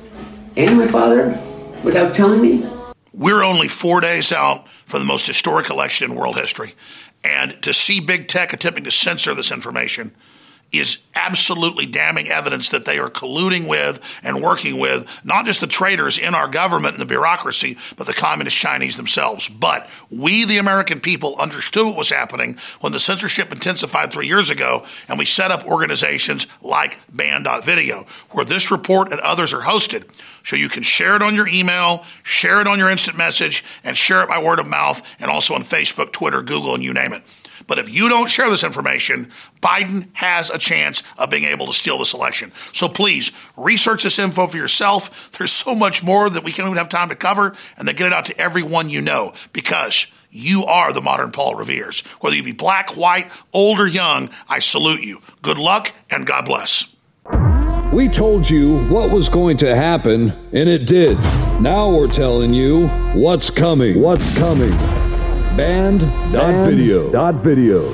[0.57, 1.39] and my father
[1.83, 2.67] without telling me.
[3.13, 6.73] We're only four days out from the most historic election in world history.
[7.23, 10.15] And to see big tech attempting to censor this information
[10.71, 15.67] is absolutely damning evidence that they are colluding with and working with not just the
[15.67, 19.49] traitors in our government and the bureaucracy, but the communist Chinese themselves.
[19.49, 24.49] But we, the American people, understood what was happening when the censorship intensified three years
[24.49, 30.03] ago, and we set up organizations like Banned.video, where this report and others are hosted.
[30.43, 33.97] So you can share it on your email, share it on your instant message, and
[33.97, 37.13] share it by word of mouth, and also on Facebook, Twitter, Google, and you name
[37.13, 37.23] it.
[37.69, 41.73] But if you don't share this information, Biden has a chance of being able to
[41.73, 42.51] steal this election.
[42.73, 45.31] So please research this info for yourself.
[45.37, 48.07] There's so much more that we can't even have time to cover, and then get
[48.07, 52.01] it out to everyone you know because you are the modern Paul Revere's.
[52.21, 55.21] Whether you be black, white, old, or young, I salute you.
[55.43, 56.87] Good luck and God bless.
[57.93, 61.19] We told you what was going to happen, and it did.
[61.61, 64.01] Now we're telling you what's coming.
[64.01, 65.08] What's coming?
[65.55, 66.01] Banned.
[66.31, 67.11] Dot video.
[67.11, 67.89] Dot video.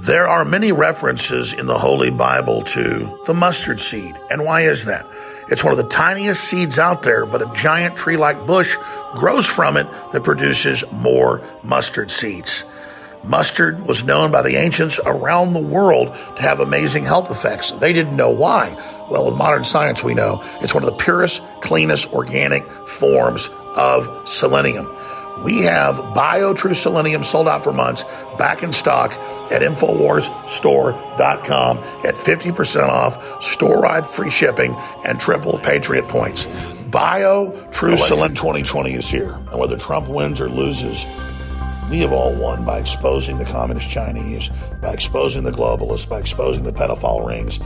[0.00, 4.14] There are many references in the Holy Bible to the mustard seed.
[4.30, 5.06] And why is that?
[5.48, 8.76] It's one of the tiniest seeds out there, but a giant tree like bush
[9.12, 12.64] grows from it that produces more mustard seeds.
[13.22, 17.70] Mustard was known by the ancients around the world to have amazing health effects.
[17.70, 18.74] They didn't know why.
[19.10, 24.28] Well, with modern science, we know it's one of the purest, cleanest organic forms of
[24.28, 24.88] selenium.
[25.42, 28.04] We have Bio True Selenium sold out for months,
[28.38, 29.10] back in stock
[29.50, 36.46] at InfoWarsStore.com at 50% off, store wide free shipping, and triple Patriot points.
[36.90, 39.32] Bio True Selenium 2020 is here.
[39.32, 41.04] And whether Trump wins or loses,
[41.90, 44.50] we have all won by exposing the communist Chinese,
[44.80, 47.58] by exposing the globalists, by exposing the pedophile rings,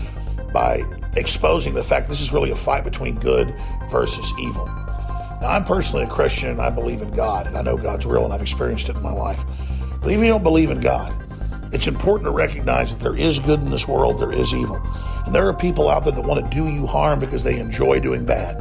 [0.54, 0.82] by
[1.16, 3.54] exposing the fact this is really a fight between good
[3.90, 4.64] versus evil.
[4.64, 8.24] Now, I'm personally a Christian and I believe in God, and I know God's real
[8.24, 9.44] and I've experienced it in my life.
[10.00, 11.12] But even if you don't believe in God,
[11.74, 14.80] it's important to recognize that there is good in this world, there is evil.
[15.26, 17.98] And there are people out there that want to do you harm because they enjoy
[18.00, 18.56] doing bad.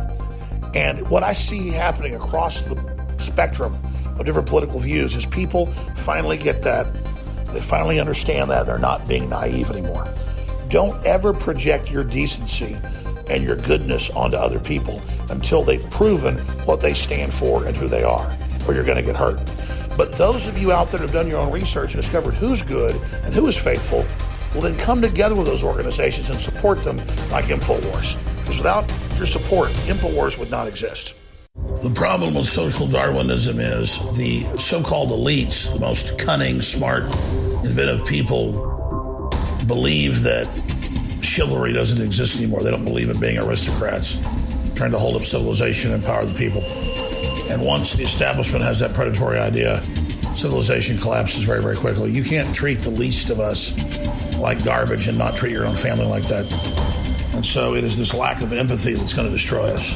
[0.73, 3.77] And what I see happening across the spectrum
[4.17, 6.87] of different political views is people finally get that.
[7.53, 10.07] They finally understand that they're not being naive anymore.
[10.73, 12.75] Don't ever project your decency
[13.29, 17.87] and your goodness onto other people until they've proven what they stand for and who
[17.87, 18.35] they are,
[18.67, 19.39] or you're going to get hurt.
[19.95, 22.63] But those of you out there who have done your own research and discovered who's
[22.63, 24.03] good and who is faithful,
[24.55, 26.97] will then come together with those organizations and support them
[27.29, 28.17] like InfoWars.
[28.39, 31.15] Because without your support, InfoWars would not exist.
[31.83, 37.03] The problem with social Darwinism is the so called elites, the most cunning, smart,
[37.63, 38.72] inventive people,
[39.67, 40.45] believe that
[41.21, 42.61] chivalry doesn't exist anymore.
[42.61, 44.21] They don't believe in being aristocrats,
[44.75, 46.61] trying to hold up civilization and empower the people.
[47.51, 49.81] And once the establishment has that predatory idea,
[50.35, 52.11] civilization collapses very, very quickly.
[52.11, 53.77] You can't treat the least of us
[54.37, 56.45] like garbage and not treat your own family like that.
[57.33, 59.95] And so it is this lack of empathy that's going to destroy us.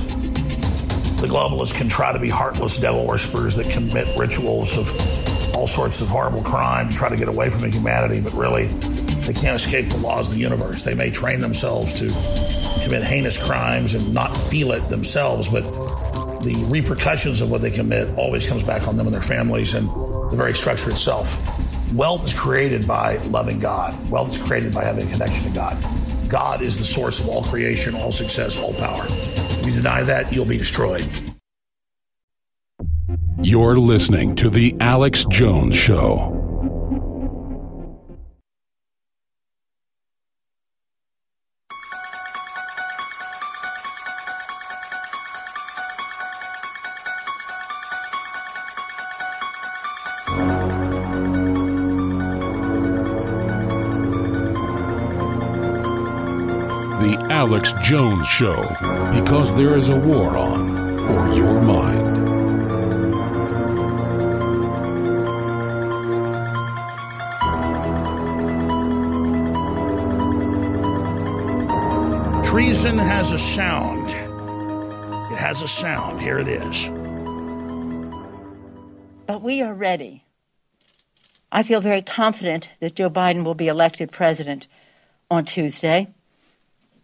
[1.22, 4.88] The globalists can try to be heartless devil worshippers that commit rituals of
[5.56, 8.68] all sorts of horrible crime, try to get away from humanity, but really
[9.28, 10.84] they can't escape the laws of the universe.
[10.84, 12.08] They may train themselves to
[12.86, 15.64] commit heinous crimes and not feel it themselves, but
[16.44, 19.90] the repercussions of what they commit always comes back on them and their families and
[20.32, 21.28] the very structure itself.
[21.94, 24.10] Wealth is created by loving God.
[24.10, 25.78] Wealth is created by having a connection to God.
[26.30, 29.06] God is the source of all creation, all success, all power.
[29.10, 31.06] If you deny that, you'll be destroyed.
[33.42, 36.37] You're listening to The Alex Jones Show.
[57.68, 58.62] Alex Jones Show
[59.14, 62.16] because there is a war on for your mind.
[72.46, 74.12] Treason has a sound.
[75.32, 76.22] It has a sound.
[76.22, 76.88] Here it is.
[79.26, 80.24] But we are ready.
[81.52, 84.68] I feel very confident that Joe Biden will be elected president
[85.30, 86.08] on Tuesday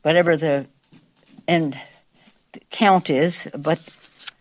[0.04, 0.68] whatever the
[1.48, 1.80] end
[2.70, 3.48] count is.
[3.58, 3.80] But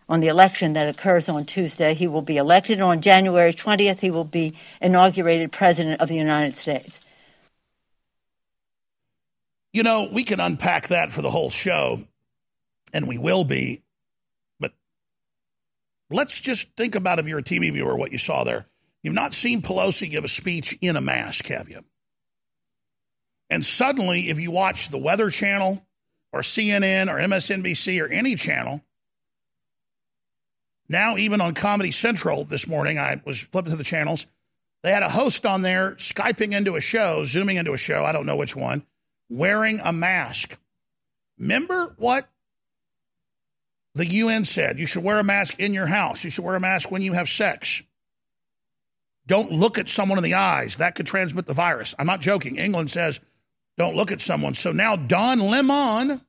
[0.08, 2.80] on the election that occurs on Tuesday, he will be elected.
[2.80, 6.98] On January 20th, he will be inaugurated president of the United States.
[9.72, 11.98] You know, we can unpack that for the whole show,
[12.92, 13.82] and we will be.
[14.60, 14.72] But
[16.10, 18.66] let's just think about if you're a TV viewer what you saw there.
[19.02, 21.82] You've not seen Pelosi give a speech in a mask, have you?
[23.53, 25.84] And suddenly, if you watch the Weather Channel
[26.32, 28.82] or CNN or MSNBC or any channel,
[30.88, 34.26] now even on Comedy Central this morning, I was flipping through the channels.
[34.82, 38.12] They had a host on there Skyping into a show, zooming into a show, I
[38.12, 38.86] don't know which one,
[39.28, 40.59] wearing a mask.
[41.38, 42.30] Remember what
[43.94, 44.78] the UN said?
[44.78, 46.24] You should wear a mask in your house.
[46.24, 47.82] You should wear a mask when you have sex.
[49.26, 50.76] Don't look at someone in the eyes.
[50.76, 51.94] That could transmit the virus.
[51.98, 52.57] I'm not joking.
[52.57, 53.20] England says
[53.78, 54.54] don't look at someone.
[54.54, 56.20] So now Don Lemon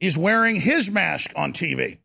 [0.00, 1.98] is wearing his mask on TV.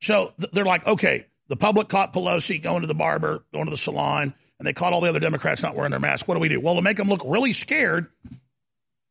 [0.00, 3.76] So they're like, okay, the public caught Pelosi going to the barber, going to the
[3.76, 6.26] salon, and they caught all the other Democrats not wearing their masks.
[6.26, 6.60] What do we do?
[6.60, 8.06] Well, to make them look really scared,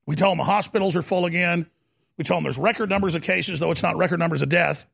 [0.05, 1.69] we tell them the hospitals are full again.
[2.17, 4.85] We tell them there's record numbers of cases, though it's not record numbers of death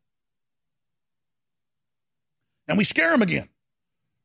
[2.71, 3.49] and we scare them again.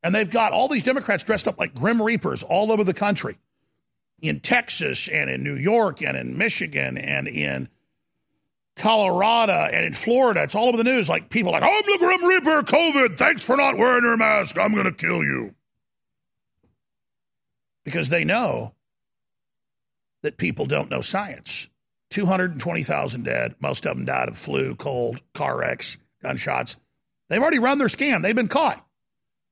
[0.02, 3.38] And they've got all these Democrats dressed up like Grim Reapers all over the country
[4.20, 7.68] in Texas and in New York and in Michigan and in
[8.76, 10.42] Colorado and in Florida.
[10.42, 11.08] It's all over the news.
[11.08, 13.16] Like people like, Oh, I'm the Grim Reaper, COVID.
[13.16, 14.58] Thanks for not wearing your mask.
[14.58, 15.54] I'm going to kill you.
[17.84, 18.74] Because they know
[20.22, 21.68] that people don't know science.
[22.10, 23.54] 220,000 dead.
[23.60, 26.76] Most of them died of flu, cold, car wrecks, gunshots.
[27.28, 28.22] They've already run their scam.
[28.22, 28.85] They've been caught.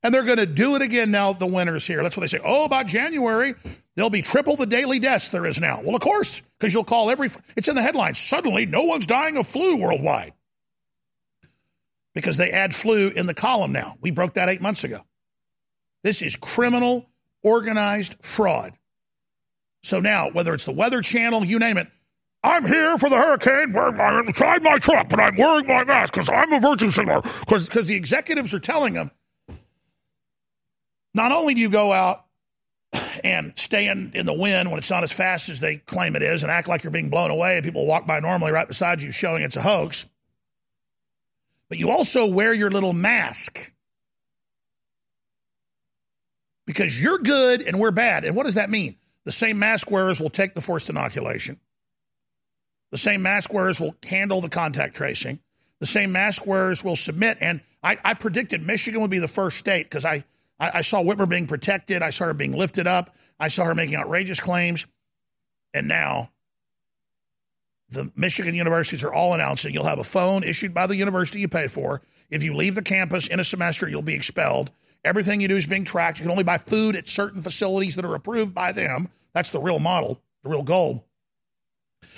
[0.05, 2.03] And they're going to do it again now, the winter's here.
[2.03, 2.41] That's what they say.
[2.45, 3.55] Oh, about January,
[3.97, 5.81] there'll be triple the daily deaths there is now.
[5.83, 8.19] Well, of course, because you'll call every, it's in the headlines.
[8.19, 10.35] Suddenly, no one's dying of flu worldwide.
[12.15, 13.97] Because they add flu in the column now.
[14.03, 15.01] We broke that eight months ago.
[16.03, 17.07] This is criminal,
[17.43, 18.75] organized fraud.
[19.83, 21.89] So now, whether it's the Weather Channel, you name it,
[22.43, 26.29] I'm here for the hurricane, I'm inside my truck, but I'm wearing my mask because
[26.29, 27.23] I'm a virgin singer.
[27.41, 29.11] Because the executives are telling them,
[31.15, 32.25] not only do you go out
[33.23, 36.23] and stay in, in the wind when it's not as fast as they claim it
[36.23, 39.01] is and act like you're being blown away and people walk by normally right beside
[39.01, 40.09] you showing it's a hoax,
[41.69, 43.73] but you also wear your little mask
[46.67, 48.25] because you're good and we're bad.
[48.25, 48.97] And what does that mean?
[49.25, 51.59] The same mask wearers will take the forced inoculation.
[52.91, 55.41] The same mask wearers will handle the contact tracing.
[55.81, 57.39] The same mask wearers will submit.
[57.41, 60.25] And I, I predicted Michigan would be the first state because I,
[60.59, 62.03] I, I saw Whitmer being protected.
[62.03, 63.15] I saw her being lifted up.
[63.39, 64.87] I saw her making outrageous claims.
[65.73, 66.31] And now
[67.89, 71.49] the Michigan universities are all announcing you'll have a phone issued by the university you
[71.49, 72.03] pay for.
[72.31, 74.71] If you leave the campus in a semester, you'll be expelled.
[75.05, 76.19] Everything you do is being tracked.
[76.19, 79.09] You can only buy food at certain facilities that are approved by them.
[79.35, 81.05] That's the real model, the real goal.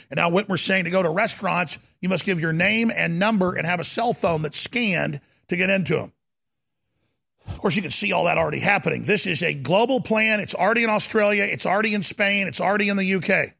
[0.08, 3.54] And now Whitmer's saying to go to restaurants, you must give your name and number
[3.54, 6.12] and have a cell phone that's scanned to get into them.
[7.48, 9.02] Of course, you can see all that already happening.
[9.02, 10.40] This is a global plan.
[10.40, 11.44] It's already in Australia.
[11.44, 12.46] It's already in Spain.
[12.46, 13.54] It's already in the UK.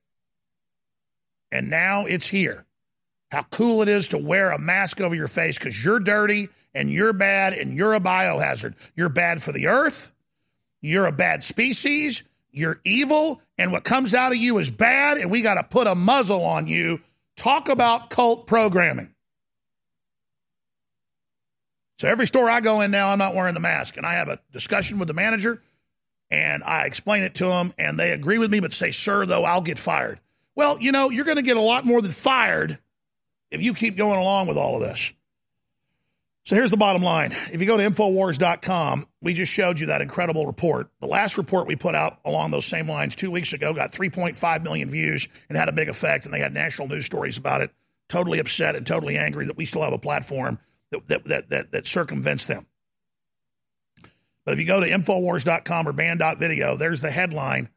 [1.52, 2.66] And now it's here.
[3.30, 6.90] How cool it is to wear a mask over your face because you're dirty and
[6.90, 8.74] you're bad and you're a biohazard.
[8.94, 10.12] You're bad for the earth.
[10.80, 12.22] You're a bad species.
[12.56, 15.86] You're evil, and what comes out of you is bad, and we got to put
[15.86, 17.00] a muzzle on you.
[17.36, 19.12] Talk about cult programming.
[21.98, 24.28] So every store I go in now, I'm not wearing the mask, and I have
[24.28, 25.62] a discussion with the manager,
[26.30, 29.44] and I explain it to them, and they agree with me, but say, "Sir, though,
[29.44, 30.20] I'll get fired."
[30.54, 32.78] Well, you know, you're going to get a lot more than fired
[33.50, 35.12] if you keep going along with all of this.
[36.44, 37.34] So here's the bottom line.
[37.52, 40.88] If you go to Infowars.com, we just showed you that incredible report.
[41.00, 44.62] The last report we put out along those same lines two weeks ago got 3.5
[44.62, 47.72] million views and had a big effect, and they had national news stories about it.
[48.08, 50.60] Totally upset and totally angry that we still have a platform
[50.90, 52.66] that, that, that, that, that circumvents them.
[54.44, 57.68] But if you go to Infowars.com or banned.video, there's the headline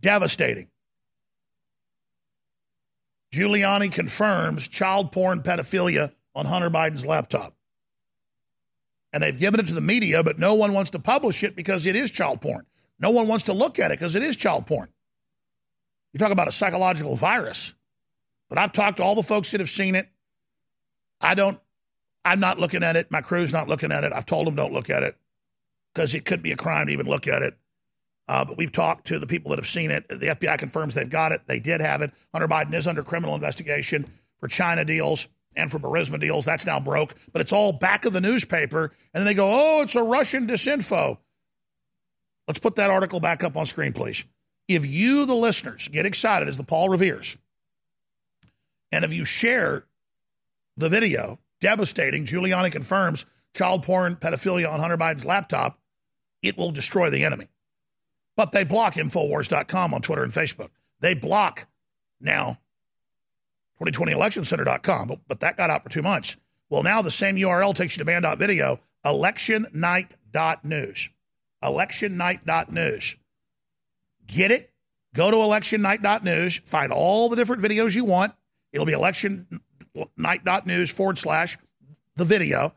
[0.00, 0.68] Devastating.
[3.32, 7.54] Giuliani confirms child porn pedophilia on Hunter Biden's laptop.
[9.12, 11.86] And they've given it to the media, but no one wants to publish it because
[11.86, 12.66] it is child porn.
[12.98, 14.88] No one wants to look at it because it is child porn.
[16.12, 17.74] You talk about a psychological virus.
[18.48, 20.08] But I've talked to all the folks that have seen it.
[21.20, 21.58] I don't,
[22.24, 23.10] I'm not looking at it.
[23.10, 24.12] My crew's not looking at it.
[24.12, 25.16] I've told them don't look at it
[25.94, 27.56] because it could be a crime to even look at it.
[28.28, 30.08] Uh, but we've talked to the people that have seen it.
[30.08, 31.42] The FBI confirms they've got it.
[31.46, 32.12] They did have it.
[32.32, 34.06] Hunter Biden is under criminal investigation
[34.40, 36.44] for China deals and for Burisma deals.
[36.44, 38.92] That's now broke, but it's all back of the newspaper.
[39.14, 41.18] And then they go, oh, it's a Russian disinfo.
[42.46, 44.24] Let's put that article back up on screen, please.
[44.68, 47.36] If you, the listeners, get excited as the Paul Revere's,
[48.90, 49.84] and if you share
[50.76, 55.80] the video, devastating, Giuliani confirms child porn, pedophilia on Hunter Biden's laptop,
[56.42, 57.48] it will destroy the enemy.
[58.36, 60.70] But they block Infowars.com on Twitter and Facebook.
[61.00, 61.66] They block
[62.20, 62.58] now
[63.80, 66.36] 2020electioncenter.com, but, but that got out for two months.
[66.68, 71.08] Well, now the same URL takes you to banned.video, electionnight.news.
[71.62, 73.16] Electionnight.news.
[74.26, 74.72] Get it?
[75.14, 78.34] Go to electionnight.news, find all the different videos you want.
[78.72, 78.92] It'll be
[79.96, 81.56] electionnight.news forward slash
[82.16, 82.72] the video.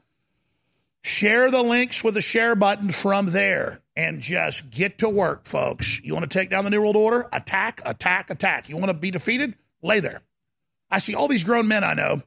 [1.02, 6.02] Share the links with the share button from there and just get to work, folks.
[6.04, 7.28] You want to take down the New World Order?
[7.32, 8.70] Attack, attack, attack.
[8.70, 9.56] You want to be defeated?
[9.82, 10.22] Lay there.
[10.92, 12.22] I see all these grown men I know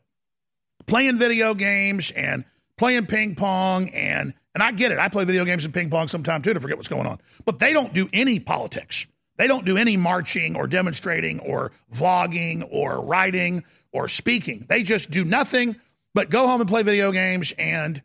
[0.86, 2.44] playing video games and
[2.76, 4.98] playing ping pong and and I get it.
[4.98, 7.18] I play video games and ping pong sometime too to forget what's going on.
[7.46, 9.06] But they don't do any politics.
[9.38, 14.66] They don't do any marching or demonstrating or vlogging or writing or speaking.
[14.68, 15.76] They just do nothing
[16.14, 18.02] but go home and play video games and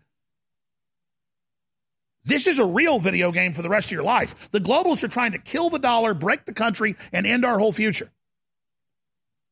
[2.28, 4.52] this is a real video game for the rest of your life.
[4.52, 7.72] The globalists are trying to kill the dollar, break the country, and end our whole
[7.72, 8.12] future.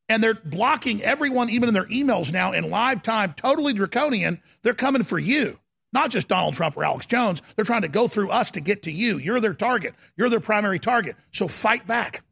[0.10, 4.42] And they're blocking everyone, even in their emails now in live time, totally draconian.
[4.62, 5.58] They're coming for you,
[5.94, 7.42] not just Donald Trump or Alex Jones.
[7.56, 9.20] They're trying to go through us to get to you.
[9.20, 11.16] You're their target, you're their primary target.
[11.32, 12.24] So fight back.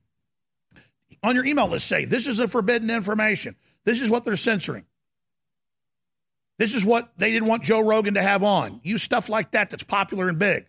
[1.24, 3.56] On your email list, say, This is a forbidden information.
[3.86, 4.86] This is what they're censoring.
[6.58, 8.80] This is what they didn't want Joe Rogan to have on.
[8.84, 10.68] Use stuff like that that's popular and big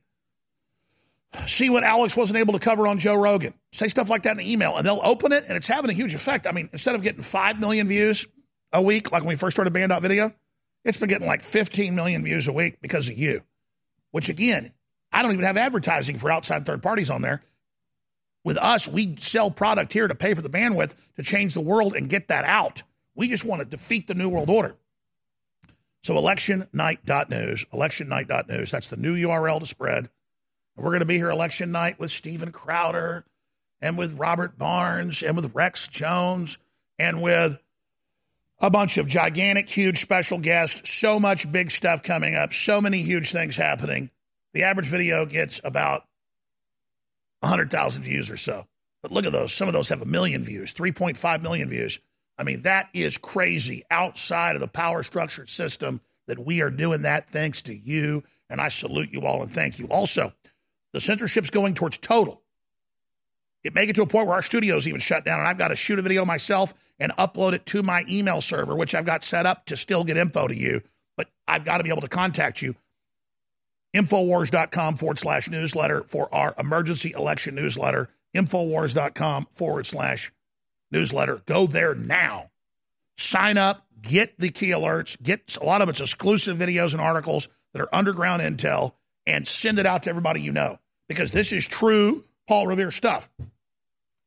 [1.47, 3.55] see what Alex wasn't able to cover on Joe Rogan.
[3.73, 5.95] Say stuff like that in the email, and they'll open it, and it's having a
[5.95, 6.47] huge effect.
[6.47, 8.27] I mean, instead of getting 5 million views
[8.73, 10.33] a week, like when we first started Banned.video,
[10.85, 13.43] it's been getting like 15 million views a week because of you.
[14.11, 14.73] Which, again,
[15.12, 17.43] I don't even have advertising for outside third parties on there.
[18.45, 21.95] With us, we sell product here to pay for the bandwidth to change the world
[21.95, 22.83] and get that out.
[23.15, 24.77] We just want to defeat the New World Order.
[26.03, 30.11] So, electionnight.news, electionnight.news, that's the new URL to spread.
[30.77, 33.25] We're going to be here election night with Steven Crowder
[33.81, 36.59] and with Robert Barnes and with Rex Jones
[36.99, 37.59] and with
[38.61, 40.91] a bunch of gigantic, huge special guests.
[40.91, 42.53] So much big stuff coming up.
[42.53, 44.11] So many huge things happening.
[44.53, 46.05] The average video gets about
[47.41, 48.67] 100,000 views or so.
[49.03, 49.53] But look at those.
[49.53, 52.01] Some of those have a million views, 3.5 million views.
[52.39, 57.03] I mean, that is crazy outside of the power structured system that we are doing
[57.03, 58.24] that thanks to you.
[58.51, 59.87] And I salute you all and thank you.
[59.89, 60.32] Also,
[60.93, 62.43] the censorship's going towards total.
[63.62, 65.68] It may get to a point where our studio's even shut down, and I've got
[65.68, 69.24] to shoot a video myself and upload it to my email server, which I've got
[69.24, 70.82] set up to still get info to you.
[71.16, 72.76] But I've got to be able to contact you.
[73.97, 78.11] Infowars.com forward slash newsletter for our emergency election newsletter.
[78.37, 80.30] Infowars.com forward slash
[80.95, 81.42] newsletter.
[81.47, 82.51] Go there now.
[83.18, 87.49] Sign up, get the key alerts, get a lot of it's exclusive videos and articles
[87.72, 88.92] that are underground intel,
[89.26, 90.78] and send it out to everybody you know
[91.09, 93.28] because this is true Paul Revere stuff.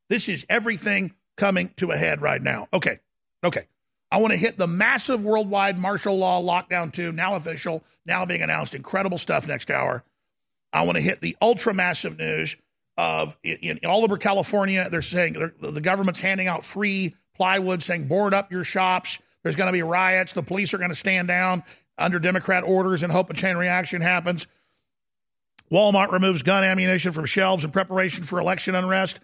[0.10, 2.68] This is everything coming to a head right now.
[2.74, 3.00] Okay.
[3.44, 3.66] Okay.
[4.10, 8.42] I want to hit the massive worldwide martial law lockdown two, now official, now being
[8.42, 8.74] announced.
[8.74, 10.04] Incredible stuff next hour.
[10.72, 12.56] I want to hit the ultra massive news
[12.98, 14.88] of in, in all over California.
[14.90, 19.20] They're saying they're, the government's handing out free plywood, saying board up your shops.
[19.44, 20.34] There's going to be riots.
[20.34, 21.64] The police are going to stand down
[21.98, 24.48] under Democrat orders and hope a chain reaction happens.
[25.72, 29.20] Walmart removes gun ammunition from shelves in preparation for election unrest.